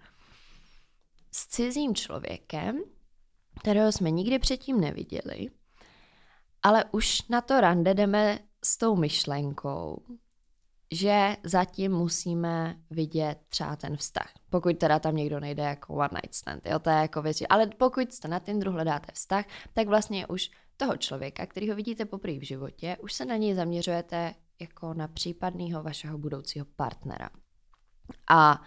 s 1.32 1.48
cizím 1.48 1.96
člověkem, 1.96 2.84
kterého 3.60 3.92
jsme 3.92 4.12
nikdy 4.12 4.40
předtím 4.40 4.82
neviděli, 4.82 5.50
ale 6.64 6.86
už 6.92 7.28
na 7.28 7.42
to 7.42 7.62
rande 7.62 7.94
jdeme 7.94 8.40
s 8.64 8.78
tou 8.78 8.96
myšlenkou, 8.96 10.02
že 10.92 11.38
zatím 11.44 11.92
musíme 11.92 12.76
vidět 12.90 13.38
třeba 13.50 13.76
ten 13.76 13.98
vztah. 13.98 14.32
Pokud 14.50 14.78
teda 14.78 15.00
tam 15.00 15.16
někdo 15.16 15.40
nejde 15.40 15.64
jako 15.64 15.94
one 15.94 16.10
night 16.14 16.36
stand, 16.36 16.66
jo, 16.66 16.80
to 16.80 16.90
je 16.90 16.96
jako 16.96 17.22
věc, 17.22 17.38
ale 17.50 17.68
pokud 17.68 18.14
jste 18.14 18.28
na 18.28 18.40
Tinderu 18.40 18.72
hledáte 18.72 19.12
vztah, 19.14 19.46
tak 19.74 19.88
vlastně 19.88 20.28
už 20.28 20.52
toho 20.78 20.98
člověka, 20.98 21.46
který 21.46 21.70
ho 21.70 21.76
vidíte 21.76 22.06
poprvé 22.06 22.40
v 22.40 22.48
životě, 22.48 22.98
už 23.02 23.14
se 23.14 23.26
na 23.26 23.38
něj 23.38 23.54
zaměřujete 23.54 24.34
jako 24.60 24.94
na 24.94 25.08
případného 25.08 25.84
vašeho 25.84 26.18
budoucího 26.18 26.66
partnera. 26.76 27.30
A 28.30 28.62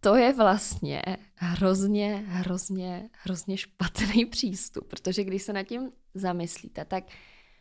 to 0.00 0.16
je 0.16 0.32
vlastně 0.32 1.02
hrozně, 1.34 2.24
hrozně, 2.26 3.10
hrozně 3.22 3.56
špatný 3.56 4.26
přístup, 4.30 4.88
protože 4.88 5.24
když 5.24 5.42
se 5.42 5.52
nad 5.52 5.62
tím 5.62 5.92
zamyslíte, 6.14 6.84
tak 6.84 7.04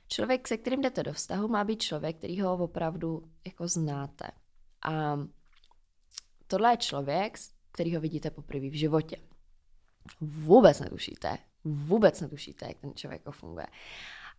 člověk, 0.09 0.47
se 0.47 0.57
kterým 0.57 0.81
jdete 0.81 1.03
do 1.03 1.13
vztahu, 1.13 1.47
má 1.47 1.63
být 1.63 1.81
člověk, 1.81 2.17
který 2.17 2.41
ho 2.41 2.57
opravdu 2.57 3.23
jako 3.45 3.67
znáte. 3.67 4.27
A 4.81 5.19
tohle 6.47 6.73
je 6.73 6.77
člověk, 6.77 7.37
který 7.71 7.95
ho 7.95 8.01
vidíte 8.01 8.31
poprvé 8.31 8.69
v 8.69 8.79
životě. 8.79 9.17
Vůbec 10.21 10.79
netušíte, 10.79 11.37
vůbec 11.63 12.21
netušíte, 12.21 12.65
jak 12.67 12.77
ten 12.77 12.93
člověk 12.95 13.21
funguje. 13.31 13.67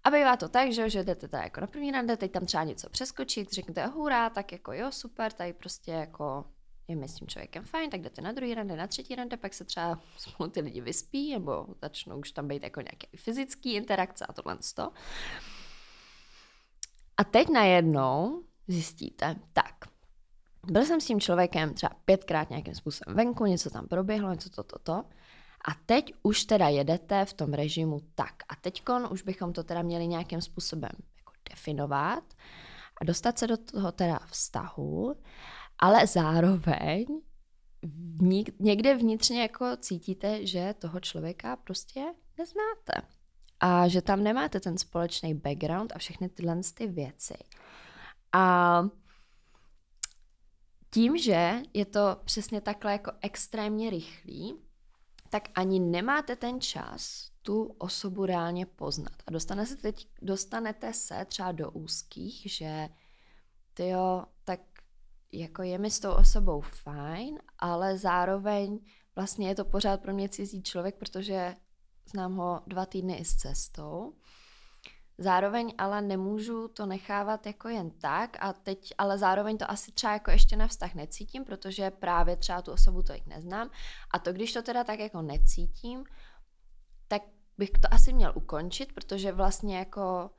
A 0.05 0.11
bývá 0.11 0.37
to 0.37 0.49
tak, 0.49 0.73
že, 0.73 0.91
že 0.91 1.05
jdete 1.05 1.29
tady 1.29 1.45
jako 1.45 1.61
na 1.61 1.67
první 1.67 1.91
rande, 1.91 2.17
teď 2.17 2.33
tam 2.33 2.47
třeba 2.47 2.65
něco 2.65 2.91
přeskočit, 2.91 3.53
řeknete 3.53 3.87
hurá, 3.87 4.31
tak 4.31 4.53
jako 4.53 4.73
jo, 4.73 4.93
super, 4.93 5.33
tady 5.33 5.53
prostě 5.53 5.91
jako 5.91 6.45
je 6.89 6.97
mi 6.97 7.09
s 7.09 7.15
tím 7.15 7.29
člověkem 7.29 7.65
fajn, 7.65 7.91
tak 7.91 8.01
jdete 8.01 8.23
na 8.23 8.33
druhý 8.33 8.55
rande, 8.55 8.77
na 8.77 8.87
třetí 8.87 9.15
rande, 9.15 9.37
pak 9.37 9.55
se 9.55 9.65
třeba 9.65 10.01
spolu 10.17 10.51
ty 10.51 10.61
lidi 10.61 10.81
vyspí, 10.81 11.33
nebo 11.33 11.67
začnou 11.83 12.19
už 12.19 12.33
tam 12.33 12.49
být 12.49 12.63
jako 12.63 12.81
nějaké 12.81 13.07
fyzické 13.17 13.71
interakce 13.71 14.27
a 14.27 14.33
tohle 14.33 14.59
to. 14.75 14.93
A 17.21 17.25
teď 17.25 17.49
najednou 17.49 18.43
zjistíte, 18.69 19.37
tak, 19.53 19.75
byl 20.67 20.85
jsem 20.85 21.01
s 21.01 21.07
tím 21.07 21.21
člověkem 21.21 21.75
třeba 21.75 21.93
pětkrát 22.05 22.51
nějakým 22.51 22.75
způsobem 22.75 23.17
venku, 23.17 23.47
něco 23.47 23.71
tam 23.71 23.89
proběhlo, 23.89 24.33
něco 24.33 24.51
to, 24.51 24.63
to, 24.63 24.79
to. 24.79 24.93
A 25.69 25.75
teď 25.87 26.13
už 26.23 26.45
teda 26.45 26.69
jedete 26.69 27.25
v 27.25 27.33
tom 27.33 27.53
režimu 27.53 28.01
tak. 28.15 28.35
A 28.49 28.57
teďkon 28.57 29.09
už 29.11 29.23
bychom 29.23 29.53
to 29.53 29.65
teda 29.65 29.83
měli 29.83 30.07
nějakým 30.07 30.41
způsobem 30.41 30.91
jako 31.17 31.33
definovat 31.51 32.25
a 33.01 33.05
dostat 33.05 33.39
se 33.39 33.47
do 33.47 33.57
toho 33.57 33.93
teda 33.93 34.19
vztahu, 34.27 35.17
ale 35.79 36.07
zároveň 36.07 37.07
někde 38.61 38.97
vnitřně 38.97 39.43
jako 39.43 39.67
cítíte, 39.77 40.47
že 40.47 40.75
toho 40.79 41.01
člověka 41.01 41.57
prostě 41.57 42.01
neznáte. 42.39 43.20
A 43.61 43.89
že 43.89 44.03
tam 44.03 44.23
nemáte 44.23 44.61
ten 44.61 44.79
společný 44.79 45.35
background 45.35 45.93
a 45.93 45.99
všechny 45.99 46.29
tyhle 46.29 46.61
ty 46.75 46.87
věci. 46.87 47.35
A 48.33 48.83
tím, 50.91 51.19
že 51.19 51.63
je 51.75 51.85
to 51.85 52.17
přesně 52.25 52.61
takhle 52.61 52.93
jako 52.93 53.13
extrémně 53.21 53.91
rychlý, 53.91 54.55
tak 55.29 55.49
ani 55.55 55.81
nemáte 55.81 56.37
ten 56.37 56.61
čas 56.61 57.31
tu 57.43 57.75
osobu 57.79 58.27
reálně 58.27 58.67
poznat. 58.67 59.23
A 59.27 59.31
dostane 59.31 59.67
se 59.67 59.77
teď, 59.77 60.09
dostanete 60.23 60.93
se 60.93 61.25
třeba 61.25 61.53
do 61.53 61.71
úzkých, 61.71 62.53
že 62.53 62.89
ty 63.75 63.89
jo, 63.89 64.25
tak 64.45 64.61
jako 65.33 65.63
je 65.63 65.79
mi 65.79 65.91
s 65.91 66.01
tou 66.01 66.11
osobou 66.13 66.61
fajn, 66.61 67.39
ale 67.59 67.99
zároveň 67.99 68.79
vlastně 69.17 69.49
je 69.49 69.55
to 69.55 69.65
pořád 69.65 70.01
pro 70.01 70.15
mě 70.15 70.29
cizí 70.29 70.63
člověk, 70.63 70.95
protože 70.95 71.55
znám 72.11 72.37
ho 72.37 72.61
dva 72.67 72.87
týdny 72.87 73.15
i 73.15 73.25
s 73.25 73.37
cestou. 73.37 74.15
Zároveň 75.19 75.75
ale 75.79 76.03
nemůžu 76.03 76.69
to 76.69 76.87
nechávat 76.87 77.47
jako 77.47 77.69
jen 77.69 77.91
tak 77.91 78.37
a 78.41 78.53
teď, 78.53 78.95
ale 78.99 79.19
zároveň 79.19 79.59
to 79.59 79.71
asi 79.71 79.93
třeba 79.93 80.13
jako 80.13 80.31
ještě 80.31 80.57
na 80.57 80.69
vztah 80.69 80.95
necítím, 80.95 81.45
protože 81.45 81.91
právě 81.91 82.37
třeba 82.37 82.63
tu 82.63 82.73
osobu 82.73 83.03
tolik 83.03 83.27
neznám. 83.27 83.71
A 84.11 84.19
to, 84.19 84.33
když 84.33 84.53
to 84.53 84.63
teda 84.63 84.85
tak 84.85 84.99
jako 84.99 85.23
necítím, 85.23 86.05
tak 87.09 87.23
bych 87.59 87.71
to 87.71 87.95
asi 87.95 88.13
měl 88.13 88.33
ukončit, 88.35 88.93
protože 88.93 89.33
vlastně 89.33 89.79
jako 89.79 90.31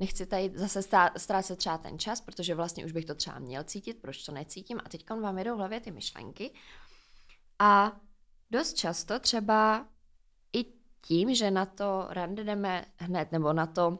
nechci 0.00 0.26
tady 0.26 0.52
zase 0.54 0.82
ztrácet 1.16 1.58
třeba 1.58 1.78
ten 1.78 1.98
čas, 1.98 2.20
protože 2.20 2.54
vlastně 2.54 2.84
už 2.84 2.92
bych 2.92 3.04
to 3.04 3.14
třeba 3.14 3.38
měl 3.38 3.64
cítit, 3.64 4.00
proč 4.02 4.24
to 4.24 4.32
necítím. 4.32 4.80
A 4.84 4.88
teď 4.88 5.10
vám 5.10 5.38
jedou 5.38 5.54
v 5.54 5.58
hlavě 5.58 5.80
ty 5.80 5.90
myšlenky. 5.90 6.54
A 7.58 8.00
dost 8.50 8.74
často 8.74 9.18
třeba 9.18 9.86
tím, 11.02 11.34
že 11.34 11.50
na 11.50 11.66
to 11.66 12.06
rande 12.10 12.44
jdeme 12.44 12.84
hned, 12.96 13.32
nebo 13.32 13.52
na 13.52 13.66
to 13.66 13.98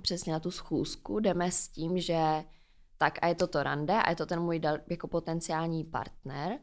přesně 0.00 0.32
na 0.32 0.40
tu 0.40 0.50
schůzku 0.50 1.20
jdeme 1.20 1.50
s 1.50 1.68
tím, 1.68 1.98
že 1.98 2.44
tak 2.98 3.18
a 3.22 3.26
je 3.26 3.34
to 3.34 3.46
to 3.46 3.62
rande 3.62 4.02
a 4.02 4.10
je 4.10 4.16
to 4.16 4.26
ten 4.26 4.40
můj 4.40 4.58
dal, 4.58 4.78
jako 4.90 5.08
potenciální 5.08 5.84
partner, 5.84 6.58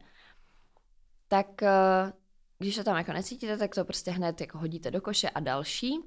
tak 1.28 1.62
eh, 1.62 2.12
když 2.58 2.76
to 2.76 2.84
tam 2.84 2.96
jako 2.96 3.12
necítíte, 3.12 3.56
tak 3.56 3.74
to 3.74 3.84
prostě 3.84 4.10
hned 4.10 4.40
jako 4.40 4.58
hodíte 4.58 4.90
do 4.90 5.00
koše 5.00 5.30
a 5.30 5.40
další. 5.40 5.98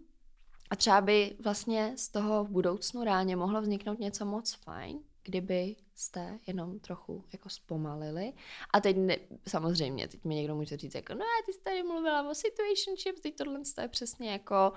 A 0.69 0.75
třeba 0.75 1.01
by 1.01 1.37
vlastně 1.43 1.93
z 1.97 2.09
toho 2.09 2.43
v 2.43 2.49
budoucnu 2.49 3.03
reálně 3.03 3.35
mohlo 3.35 3.61
vzniknout 3.61 3.99
něco 3.99 4.25
moc 4.25 4.53
fajn, 4.53 4.99
kdyby 5.23 5.75
jste 5.95 6.39
jenom 6.47 6.79
trochu 6.79 7.25
jako 7.33 7.49
zpomalili. 7.49 8.33
A 8.73 8.81
teď 8.81 8.97
ne, 8.97 9.17
samozřejmě, 9.47 10.07
teď 10.07 10.25
mi 10.25 10.35
někdo 10.35 10.55
může 10.55 10.77
říct 10.77 10.95
jako, 10.95 11.13
no 11.13 11.25
ty 11.45 11.53
jsi 11.53 11.59
tady 11.59 11.83
mluvila 11.83 12.29
o 12.29 12.35
situationship, 12.35 13.19
teď 13.19 13.35
tohle 13.35 13.59
je 13.81 13.87
přesně 13.87 14.31
jako 14.31 14.73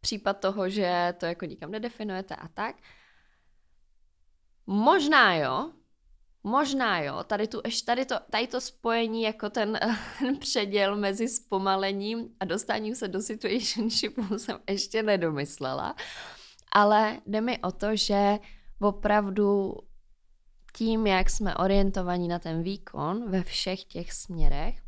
případ 0.00 0.40
toho, 0.40 0.68
že 0.68 1.14
to 1.18 1.26
jako 1.26 1.44
nikam 1.44 1.70
nedefinujete 1.70 2.36
a 2.36 2.48
tak. 2.48 2.76
Možná 4.66 5.34
jo, 5.34 5.72
možná 6.44 7.00
jo, 7.00 7.24
tady, 7.24 7.48
tu, 7.48 7.60
tady, 7.84 8.04
to, 8.04 8.14
tady 8.30 8.46
to 8.46 8.60
spojení 8.60 9.22
jako 9.22 9.50
ten, 9.50 9.78
ten 10.18 10.38
předěl 10.38 10.96
mezi 10.96 11.28
zpomalením 11.28 12.28
a 12.40 12.44
dostáním 12.44 12.94
se 12.94 13.08
do 13.08 13.20
situationshipu 13.20 14.38
jsem 14.38 14.60
ještě 14.68 15.02
nedomyslela, 15.02 15.94
ale 16.72 17.20
jde 17.26 17.40
mi 17.40 17.58
o 17.58 17.72
to, 17.72 17.96
že 17.96 18.38
opravdu 18.80 19.74
tím, 20.72 21.06
jak 21.06 21.30
jsme 21.30 21.56
orientovaní 21.56 22.28
na 22.28 22.38
ten 22.38 22.62
výkon 22.62 23.30
ve 23.30 23.42
všech 23.42 23.84
těch 23.84 24.12
směrech 24.12 24.82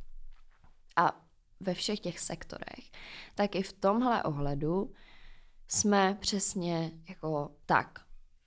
a 0.97 1.27
ve 1.61 1.75
všech 1.75 2.01
těch 2.01 2.21
sektorech, 2.21 2.91
tak 3.35 3.55
i 3.55 3.63
v 3.63 3.73
tomhle 3.73 4.23
ohledu 4.23 4.93
jsme 5.69 6.17
přesně 6.21 6.91
jako 7.09 7.57
tak. 7.67 7.99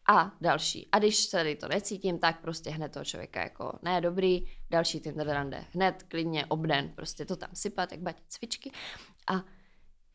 A 0.10 0.32
další. 0.42 0.90
A 0.92 1.00
když 1.00 1.28
tady 1.28 1.56
to 1.56 1.68
necítím, 1.68 2.20
tak 2.20 2.42
prostě 2.42 2.70
hned 2.70 2.92
toho 2.92 3.06
člověka 3.06 3.42
jako 3.42 3.80
ne 3.82 4.02
dobrý, 4.02 4.46
další 4.70 5.00
Tinder 5.00 5.28
rande. 5.28 5.66
Hned 5.74 6.04
klidně 6.04 6.46
obden, 6.46 6.90
prostě 6.96 7.26
to 7.26 7.36
tam 7.36 7.50
sypat, 7.54 7.92
jak 7.92 8.02
batí 8.02 8.24
cvičky. 8.28 8.72
A 9.28 9.44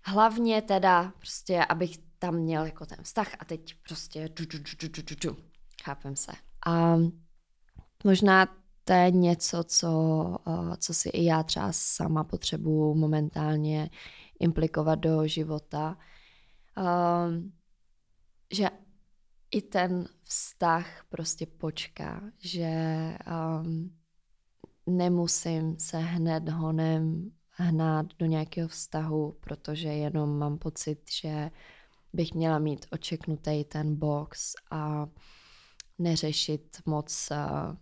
hlavně 0.05 0.63
teda 0.63 1.13
prostě, 1.19 1.65
abych 1.65 1.99
tam 2.19 2.35
měl 2.35 2.65
jako 2.65 2.87
ten 2.87 2.99
vztah 3.03 3.35
a 3.39 3.45
teď 3.45 3.75
prostě 3.89 4.29
ču, 4.35 4.45
ču, 4.45 4.59
ču, 4.59 4.89
ču, 4.89 5.03
ču, 5.03 5.15
ču. 5.15 5.37
chápem 5.85 6.17
se. 6.17 6.33
A 6.67 6.97
možná 8.05 8.47
to 8.85 8.93
je 8.93 9.11
něco, 9.11 9.65
co, 9.65 10.37
co 10.79 10.95
si 10.95 11.09
i 11.09 11.25
já 11.25 11.43
třeba 11.43 11.69
sama 11.73 12.25
potřebuji 12.25 12.95
momentálně 12.95 13.91
implikovat 14.41 14.95
do 14.95 15.27
života, 15.27 15.99
um, 16.77 17.53
že 18.53 18.71
i 19.51 19.63
ten 19.63 20.09
vztah 20.25 21.05
prostě 21.09 21.47
počká, 21.47 22.23
že 22.39 22.71
um, 23.61 23.97
nemusím 24.87 25.79
se 25.79 25.99
hned 25.99 26.49
honem 26.49 27.31
hnát 27.51 28.07
do 28.19 28.27
nějakého 28.27 28.69
vztahu, 28.69 29.37
protože 29.41 29.89
jenom 29.89 30.39
mám 30.39 30.59
pocit, 30.59 30.99
že 31.11 31.51
bych 32.13 32.35
měla 32.35 32.59
mít 32.59 32.87
očeknutý 32.91 33.65
ten 33.65 33.97
box 33.97 34.55
a 34.71 35.07
neřešit 35.99 36.77
moc 36.87 37.29
uh, 37.31 37.77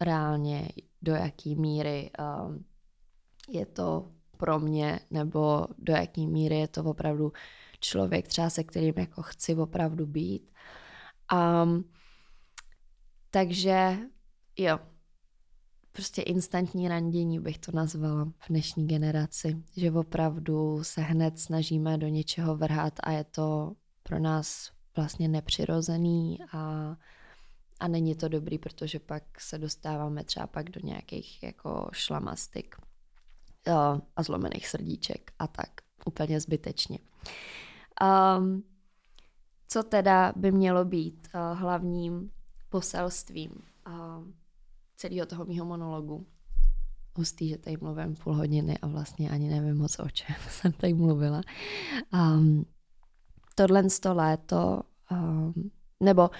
reálně, 0.00 0.68
do 1.02 1.14
jaký 1.14 1.56
míry 1.56 2.10
um, 2.18 2.64
je 3.48 3.66
to 3.66 4.12
pro 4.36 4.58
mě, 4.58 5.00
nebo 5.10 5.66
do 5.78 5.92
jaký 5.92 6.26
míry 6.26 6.58
je 6.58 6.68
to 6.68 6.84
opravdu 6.84 7.32
člověk 7.80 8.28
třeba 8.28 8.50
se 8.50 8.64
kterým 8.64 8.94
jako 8.96 9.22
chci 9.22 9.54
opravdu 9.54 10.06
být. 10.06 10.50
Um, 11.32 11.90
takže 13.30 13.98
jo, 14.58 14.78
prostě 15.92 16.22
instantní 16.22 16.88
randění 16.88 17.40
bych 17.40 17.58
to 17.58 17.72
nazvala 17.72 18.24
v 18.24 18.48
dnešní 18.48 18.86
generaci, 18.86 19.62
že 19.76 19.92
opravdu 19.92 20.84
se 20.84 21.00
hned 21.00 21.38
snažíme 21.38 21.98
do 21.98 22.08
něčeho 22.08 22.56
vrhat 22.56 22.94
a 23.02 23.10
je 23.10 23.24
to 23.24 23.72
pro 24.02 24.18
nás 24.18 24.70
vlastně 24.96 25.28
nepřirozený 25.28 26.38
a, 26.52 26.96
a 27.80 27.88
není 27.88 28.14
to 28.14 28.28
dobrý, 28.28 28.58
protože 28.58 28.98
pak 28.98 29.40
se 29.40 29.58
dostáváme 29.58 30.24
třeba 30.24 30.46
pak 30.46 30.70
do 30.70 30.80
nějakých 30.84 31.42
jako 31.42 31.88
šlamastik 31.92 32.76
a 34.16 34.22
zlomených 34.22 34.68
srdíček 34.68 35.32
a 35.38 35.46
tak 35.46 35.70
úplně 36.06 36.40
zbytečně. 36.40 36.98
Um, 38.38 38.64
co 39.68 39.82
teda 39.82 40.32
by 40.36 40.52
mělo 40.52 40.84
být 40.84 41.28
uh, 41.34 41.58
hlavním 41.58 42.30
poselstvím 42.68 43.71
celého 45.02 45.26
toho 45.26 45.44
mýho 45.44 45.66
monologu? 45.66 46.26
Hustý, 47.16 47.48
že 47.48 47.58
tady 47.58 47.76
mluvím 47.80 48.14
půl 48.14 48.34
hodiny 48.34 48.78
a 48.78 48.86
vlastně 48.86 49.30
ani 49.30 49.48
nevím 49.48 49.76
moc 49.76 49.98
o 49.98 50.08
čem 50.08 50.36
jsem 50.48 50.72
tady 50.72 50.94
mluvila. 50.94 51.40
Um, 52.14 52.64
tohle 53.54 53.90
sto 53.90 54.14
léto 54.14 54.82
um, 55.10 55.70
nebo 56.02 56.30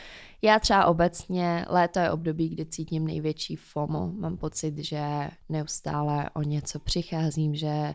já 0.42 0.58
třeba 0.58 0.86
obecně, 0.86 1.66
léto 1.68 1.98
je 1.98 2.10
období, 2.10 2.48
kdy 2.48 2.66
cítím 2.66 3.06
největší 3.06 3.56
FOMO. 3.56 4.12
Mám 4.12 4.36
pocit, 4.36 4.78
že 4.78 5.30
neustále 5.48 6.30
o 6.30 6.42
něco 6.42 6.78
přicházím, 6.78 7.54
že 7.54 7.94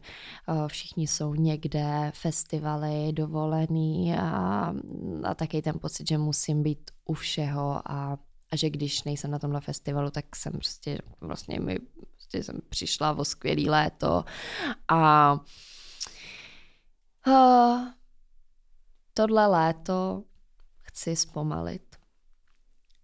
všichni 0.68 1.08
jsou 1.08 1.34
někde, 1.34 2.12
festivaly, 2.16 3.14
dovolený 3.14 4.16
a, 4.16 4.74
a 5.24 5.36
taky 5.36 5.62
ten 5.62 5.80
pocit, 5.80 6.08
že 6.08 6.18
musím 6.18 6.64
být 6.64 6.92
u 7.06 7.14
všeho 7.14 7.82
a, 7.92 8.18
a 8.52 8.56
že 8.56 8.70
když 8.70 9.04
nejsem 9.04 9.32
na 9.32 9.40
tomhle 9.40 9.62
festivalu, 9.62 10.12
tak 10.12 10.36
jsem 10.36 10.54
prostě 10.54 10.98
vlastně 11.22 11.60
mi 11.60 11.80
prostě 12.14 12.44
jsem 12.44 12.62
přišla 12.70 13.18
o 13.18 13.26
skvělý 13.26 13.70
léto. 13.70 14.26
A, 14.88 15.32
a 15.32 15.40
tohle 19.14 19.48
léto 19.48 20.24
chci 20.82 21.16
zpomalit. 21.16 21.96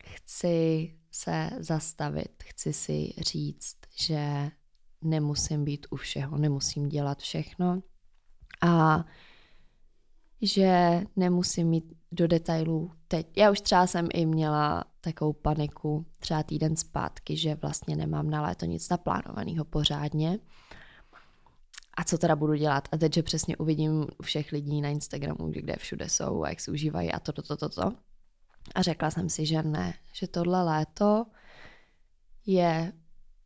Chci 0.06 0.93
se 1.12 1.49
zastavit, 1.60 2.43
chci 2.43 2.73
si 2.73 3.13
říct, 3.17 3.77
že 3.95 4.51
nemusím 5.01 5.65
být 5.65 5.88
u 5.89 5.95
všeho, 5.95 6.38
nemusím 6.38 6.89
dělat 6.89 7.19
všechno. 7.19 7.82
A 8.62 9.06
že 10.41 11.01
nemusím 11.15 11.67
mít 11.67 11.93
do 12.12 12.27
detailů 12.27 12.91
teď. 13.13 13.38
Já 13.38 13.52
už 13.52 13.62
třeba 13.62 13.88
jsem 13.88 14.08
i 14.13 14.26
měla 14.26 14.84
takovou 15.02 15.34
paniku 15.34 16.06
třeba 16.19 16.43
týden 16.43 16.76
zpátky, 16.76 17.38
že 17.38 17.56
vlastně 17.56 17.95
nemám 17.95 18.30
na 18.30 18.41
léto 18.41 18.65
nic 18.65 18.89
naplánovaného 18.89 19.65
pořádně. 19.65 20.39
A 21.97 22.04
co 22.04 22.17
teda 22.17 22.36
budu 22.36 22.56
dělat? 22.56 22.88
A 22.91 22.97
teď, 22.97 23.13
že 23.13 23.23
přesně 23.23 23.58
uvidím 23.58 24.08
všech 24.21 24.52
lidí 24.52 24.82
na 24.82 24.89
Instagramu, 24.89 25.49
kde 25.49 25.76
všude 25.76 26.10
jsou 26.10 26.43
a 26.43 26.49
jak 26.49 26.60
si 26.60 26.71
užívají 26.71 27.12
a 27.12 27.19
to, 27.19 27.32
to, 27.32 27.41
to, 27.41 27.58
to, 27.58 27.69
to. 27.69 27.93
A 28.76 28.82
řekla 28.82 29.12
jsem 29.12 29.30
si, 29.30 29.45
že 29.45 29.63
ne, 29.63 29.93
že 30.13 30.28
tohle 30.28 30.63
léto 30.63 31.26
je, 32.45 32.93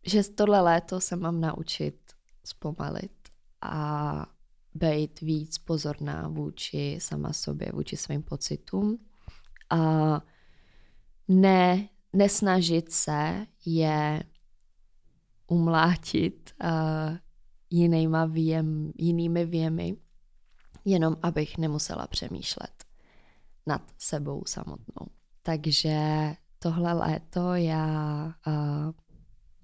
že 0.06 0.24
tohle 0.24 0.62
léto 0.62 1.02
se 1.02 1.16
mám 1.16 1.42
naučit 1.42 2.14
zpomalit 2.46 3.30
a 3.62 4.26
být 4.74 5.22
víc 5.22 5.58
pozorná 5.58 6.28
vůči 6.28 6.98
sama 7.02 7.34
sobě, 7.34 7.72
vůči 7.74 7.98
svým 7.98 8.24
pocitům 8.24 9.07
a 9.70 10.22
ne, 11.28 11.90
nesnažit 12.14 12.92
se 12.92 13.48
je 13.66 14.24
umlátit 15.48 16.52
uh, 16.64 17.18
jinýma 17.70 18.26
věm, 18.26 18.92
jinými 18.98 19.46
věmy, 19.46 19.96
jenom 20.86 21.18
abych 21.24 21.58
nemusela 21.58 22.08
přemýšlet 22.08 22.84
nad 23.66 23.82
sebou 23.98 24.44
samotnou. 24.48 25.08
Takže 25.44 26.00
tohle 26.60 26.94
léto 26.94 27.54
já 27.54 28.26
uh, 28.48 28.92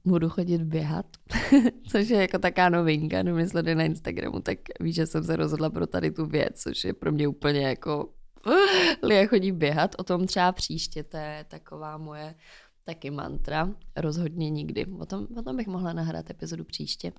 budu 0.05 0.29
chodit 0.29 0.61
běhat, 0.61 1.05
což 1.91 2.09
je 2.09 2.21
jako 2.21 2.39
taká 2.39 2.69
novinka, 2.69 3.23
nevím, 3.23 3.39
jestli 3.39 3.75
na 3.75 3.83
Instagramu, 3.83 4.39
tak 4.39 4.57
víš, 4.79 4.95
že 4.95 5.05
jsem 5.05 5.23
se 5.23 5.35
rozhodla 5.35 5.69
pro 5.69 5.87
tady 5.87 6.11
tu 6.11 6.25
věc, 6.25 6.61
což 6.61 6.83
je 6.83 6.93
pro 6.93 7.11
mě 7.11 7.27
úplně 7.27 7.61
jako 7.61 8.13
Lia 9.03 9.27
chodí 9.27 9.51
běhat, 9.51 9.95
o 9.97 10.03
tom 10.03 10.27
třeba 10.27 10.51
příště, 10.51 11.03
to 11.03 11.17
je 11.17 11.45
taková 11.49 11.97
moje 11.97 12.35
taky 12.83 13.11
mantra, 13.11 13.69
rozhodně 13.95 14.49
nikdy. 14.49 14.85
O 14.85 15.05
tom, 15.05 15.27
o 15.37 15.41
tom 15.41 15.57
bych 15.57 15.67
mohla 15.67 15.93
nahrát 15.93 16.29
epizodu 16.29 16.63
příště. 16.63 17.13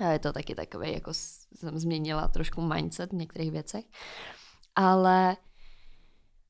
A 0.00 0.12
je 0.12 0.18
to 0.18 0.32
taky 0.32 0.54
takové, 0.54 0.90
jako 0.90 1.10
jsem 1.14 1.78
změnila 1.78 2.28
trošku 2.28 2.60
mindset 2.60 3.12
v 3.12 3.16
některých 3.16 3.50
věcech. 3.50 3.84
Ale 4.74 5.36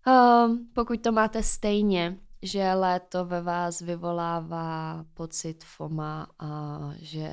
um, 0.06 0.68
pokud 0.74 1.02
to 1.02 1.12
máte 1.12 1.42
stejně, 1.42 2.18
že 2.42 2.72
léto 2.74 3.24
ve 3.24 3.42
vás 3.42 3.80
vyvolává 3.80 5.04
pocit 5.14 5.64
FOMA 5.64 6.26
a 6.38 6.80
že 6.96 7.30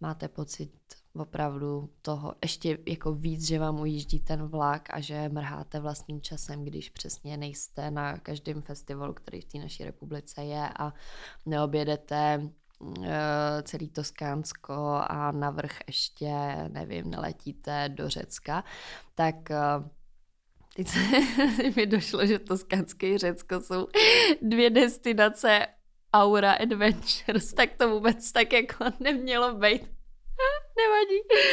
máte 0.00 0.28
pocit 0.28 0.72
opravdu 1.14 1.90
toho 2.02 2.34
ještě 2.42 2.78
jako 2.88 3.14
víc, 3.14 3.46
že 3.46 3.58
vám 3.58 3.80
ujíždí 3.80 4.20
ten 4.20 4.46
vlak 4.46 4.88
a 4.90 5.00
že 5.00 5.28
mrháte 5.28 5.80
vlastním 5.80 6.20
časem, 6.20 6.64
když 6.64 6.90
přesně 6.90 7.36
nejste 7.36 7.90
na 7.90 8.18
každém 8.18 8.62
festivalu, 8.62 9.14
který 9.14 9.40
v 9.40 9.44
té 9.44 9.58
naší 9.58 9.84
republice 9.84 10.44
je 10.44 10.68
a 10.78 10.92
neobjedete 11.46 12.50
Eh, 13.02 13.62
celý 13.62 13.88
Toskánsko 13.88 15.02
a 15.08 15.32
navrch 15.32 15.78
ještě, 15.86 16.32
nevím, 16.68 17.10
neletíte 17.10 17.88
do 17.88 18.08
Řecka, 18.08 18.64
tak 19.14 19.50
eh, 19.50 19.56
teď 20.76 20.88
se 20.88 20.98
mi 21.76 21.86
došlo, 21.86 22.26
že 22.26 22.38
Toskánské 22.38 23.18
Řecko 23.18 23.60
jsou 23.60 23.86
dvě 24.42 24.70
destinace 24.70 25.66
Aura 26.12 26.52
Adventures, 26.52 27.52
tak 27.54 27.74
to 27.76 27.90
vůbec 27.90 28.32
tak 28.32 28.52
jako 28.52 28.84
nemělo 29.00 29.54
být. 29.54 29.82
Nevadí. 30.76 31.44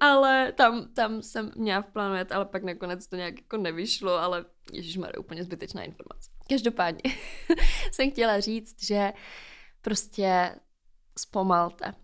Ale 0.00 0.52
tam, 0.52 0.88
tam 0.94 1.22
jsem 1.22 1.52
měla 1.56 1.82
v 1.82 1.86
plánu 1.86 2.14
jet, 2.14 2.32
ale 2.32 2.44
pak 2.44 2.62
nakonec 2.62 3.06
to 3.06 3.16
nějak 3.16 3.40
jako 3.40 3.56
nevyšlo, 3.56 4.12
ale 4.12 4.44
ježišmarja, 4.72 5.20
úplně 5.20 5.44
zbytečná 5.44 5.82
informace. 5.82 6.30
Každopádně 6.48 7.02
jsem 7.92 8.10
chtěla 8.10 8.40
říct, 8.40 8.84
že 8.84 9.12
prostě 9.80 10.56
zpomalte. 11.18 11.94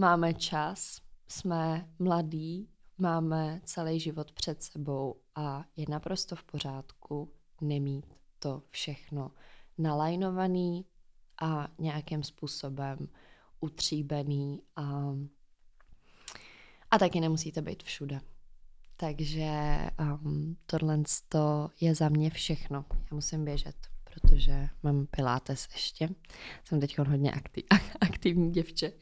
Máme 0.00 0.34
čas, 0.34 1.00
jsme 1.28 1.88
mladí, 1.98 2.68
máme 2.98 3.60
celý 3.64 4.00
život 4.00 4.32
před 4.32 4.62
sebou 4.62 5.20
a 5.34 5.64
je 5.76 5.84
naprosto 5.88 6.36
v 6.36 6.44
pořádku 6.44 7.32
nemít 7.60 8.06
to 8.38 8.62
všechno 8.70 9.30
nalajnovaný 9.78 10.86
a 11.40 11.68
nějakým 11.78 12.22
způsobem 12.22 13.08
utříbený 13.60 14.62
a, 14.76 15.14
a 16.90 16.98
taky 16.98 17.20
nemusíte 17.20 17.62
být 17.62 17.82
všude. 17.82 18.20
Takže 18.96 19.78
um, 20.00 20.56
tohle 20.66 21.02
je 21.80 21.94
za 21.94 22.08
mě 22.08 22.30
všechno. 22.30 22.84
Já 22.92 23.14
musím 23.14 23.44
běžet 23.44 23.76
protože 24.10 24.68
mám 24.82 25.06
pilates 25.06 25.68
ještě. 25.72 26.08
Jsem 26.64 26.80
teď 26.80 26.98
hodně 26.98 27.32
aktiv, 27.32 27.64
aktivní 28.00 28.52
děvče. 28.52 28.92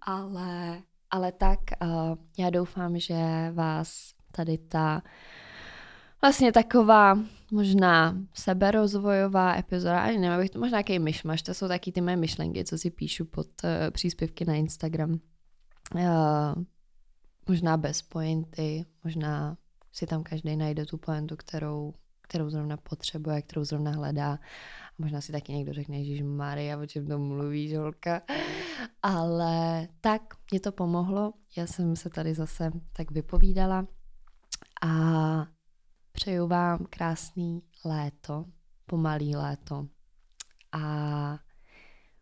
Ale, 0.00 0.82
ale 1.10 1.32
tak 1.32 1.58
uh, 1.82 1.88
já 2.38 2.50
doufám, 2.50 2.98
že 2.98 3.50
vás 3.52 4.14
tady 4.32 4.58
ta 4.58 5.02
vlastně 6.22 6.52
taková 6.52 7.18
možná 7.50 8.16
seberozvojová 8.34 9.56
epizoda, 9.58 10.00
ani 10.00 10.18
nevím, 10.18 10.34
abych 10.34 10.50
to 10.50 10.58
možná 10.58 10.76
nějaký 10.76 10.98
myšmaš, 10.98 11.42
to 11.42 11.54
jsou 11.54 11.68
taky 11.68 11.92
ty 11.92 12.00
mé 12.00 12.16
myšlenky, 12.16 12.64
co 12.64 12.78
si 12.78 12.90
píšu 12.90 13.24
pod 13.24 13.46
uh, 13.64 13.70
příspěvky 13.90 14.44
na 14.44 14.54
Instagram. 14.54 15.10
Uh, 15.94 16.00
možná 17.48 17.76
bez 17.76 18.02
pointy, 18.02 18.84
možná 19.04 19.56
si 19.92 20.06
tam 20.06 20.22
každý 20.22 20.56
najde 20.56 20.86
tu 20.86 20.98
pointu, 20.98 21.36
kterou 21.36 21.94
kterou 22.32 22.50
zrovna 22.50 22.76
potřebuje, 22.76 23.42
kterou 23.42 23.64
zrovna 23.64 23.90
hledá. 23.90 24.32
A 24.32 24.38
možná 24.98 25.20
si 25.20 25.32
taky 25.32 25.52
někdo 25.52 25.72
řekne, 25.72 26.04
že 26.04 26.24
Maria, 26.24 26.78
o 26.78 26.86
čem 26.86 27.06
to 27.06 27.18
mluví, 27.18 27.76
holka. 27.76 28.22
Ale 29.02 29.88
tak, 30.00 30.22
mě 30.50 30.60
to 30.60 30.72
pomohlo. 30.72 31.32
Já 31.56 31.66
jsem 31.66 31.96
se 31.96 32.10
tady 32.10 32.34
zase 32.34 32.70
tak 32.92 33.10
vypovídala 33.10 33.86
a 34.82 35.46
přeju 36.12 36.46
vám 36.46 36.86
krásný 36.90 37.62
léto, 37.84 38.44
pomalý 38.86 39.36
léto. 39.36 39.86
A 40.72 41.38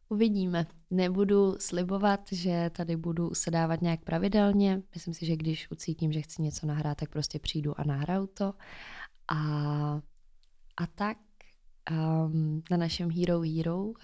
uvidíme. 0.08 0.66
Nebudu 0.90 1.56
slibovat, 1.58 2.20
že 2.32 2.70
tady 2.76 2.96
budu 2.96 3.34
sedávat 3.34 3.82
nějak 3.82 4.04
pravidelně. 4.04 4.82
Myslím 4.94 5.14
si, 5.14 5.26
že 5.26 5.36
když 5.36 5.70
ucítím, 5.70 6.12
že 6.12 6.22
chci 6.22 6.42
něco 6.42 6.66
nahrát, 6.66 6.98
tak 6.98 7.10
prostě 7.10 7.38
přijdu 7.38 7.80
a 7.80 7.84
nahraju 7.84 8.26
to. 8.26 8.54
A, 9.28 9.36
a 10.76 10.86
tak 10.94 11.18
um, 11.90 12.62
na 12.70 12.76
našem 12.76 13.10
Hero 13.10 13.40
Hero, 13.40 13.84
uh, 13.84 13.94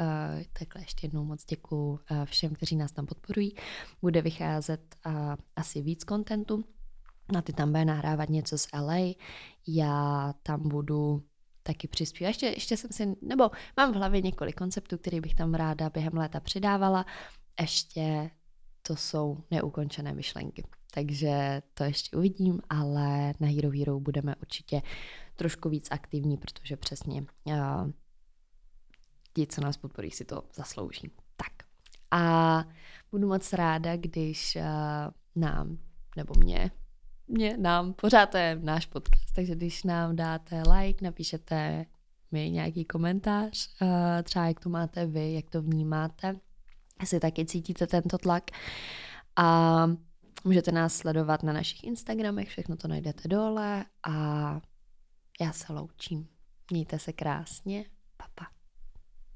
takhle 0.52 0.82
ještě 0.82 1.06
jednou 1.06 1.24
moc 1.24 1.44
děkuji 1.44 1.90
uh, 1.92 2.24
všem, 2.24 2.54
kteří 2.54 2.76
nás 2.76 2.92
tam 2.92 3.06
podporují, 3.06 3.54
bude 4.02 4.22
vycházet 4.22 4.96
uh, 5.06 5.12
asi 5.56 5.82
víc 5.82 6.04
kontentu. 6.04 6.64
Na 7.32 7.42
ty 7.42 7.52
tam 7.52 7.68
bude 7.68 7.84
nahrávat 7.84 8.28
něco 8.28 8.58
z 8.58 8.68
LA, 8.74 9.14
já 9.66 10.34
tam 10.42 10.68
budu 10.68 11.22
taky 11.62 11.88
přispívat. 11.88 12.28
Ještě, 12.28 12.46
ještě 12.46 12.76
jsem 12.76 12.90
si, 12.92 13.16
nebo 13.22 13.50
mám 13.76 13.92
v 13.92 13.96
hlavě 13.96 14.22
několik 14.22 14.56
konceptů, 14.56 14.98
který 14.98 15.20
bych 15.20 15.34
tam 15.34 15.54
ráda 15.54 15.90
během 15.90 16.12
léta 16.14 16.40
přidávala. 16.40 17.06
Ještě 17.60 18.30
to 18.82 18.96
jsou 18.96 19.38
neukončené 19.50 20.14
myšlenky. 20.14 20.64
Takže 20.94 21.62
to 21.74 21.84
ještě 21.84 22.16
uvidím, 22.16 22.60
ale 22.70 23.34
na 23.40 23.48
Hero 23.48 23.70
Hero 23.70 24.00
budeme 24.00 24.34
určitě 24.36 24.82
trošku 25.36 25.68
víc 25.68 25.88
aktivní, 25.90 26.36
protože 26.36 26.76
přesně 26.76 27.26
uh, 27.44 27.90
ti, 29.32 29.46
co 29.46 29.60
nás 29.60 29.76
podporí, 29.76 30.10
si 30.10 30.24
to 30.24 30.42
zaslouží. 30.54 31.10
Tak. 31.36 31.52
A 32.10 32.64
budu 33.10 33.28
moc 33.28 33.52
ráda, 33.52 33.96
když 33.96 34.56
uh, 34.56 34.62
nám, 35.42 35.78
nebo 36.16 36.34
mě, 36.38 36.70
mě, 37.28 37.56
nám, 37.56 37.92
pořád 37.92 38.26
to 38.30 38.36
je 38.36 38.58
náš 38.62 38.86
podcast, 38.86 39.34
takže 39.34 39.54
když 39.54 39.84
nám 39.84 40.16
dáte 40.16 40.62
like, 40.72 41.04
napíšete 41.04 41.86
mi 42.32 42.50
nějaký 42.50 42.84
komentář, 42.84 43.68
uh, 43.82 43.88
třeba 44.22 44.46
jak 44.46 44.60
to 44.60 44.68
máte 44.68 45.06
vy, 45.06 45.32
jak 45.32 45.50
to 45.50 45.62
vnímáte, 45.62 46.36
jestli 47.00 47.20
taky 47.20 47.44
cítíte 47.44 47.86
tento 47.86 48.18
tlak 48.18 48.44
a 49.36 49.86
můžete 50.44 50.72
nás 50.72 50.96
sledovat 50.96 51.42
na 51.42 51.52
našich 51.52 51.84
Instagramech, 51.84 52.48
všechno 52.48 52.76
to 52.76 52.88
najdete 52.88 53.28
dole 53.28 53.84
a 54.02 54.12
já 55.40 55.52
se 55.52 55.72
loučím. 55.72 56.28
Mějte 56.70 56.98
se 56.98 57.12
krásně. 57.12 57.84
Papa. 58.16 58.55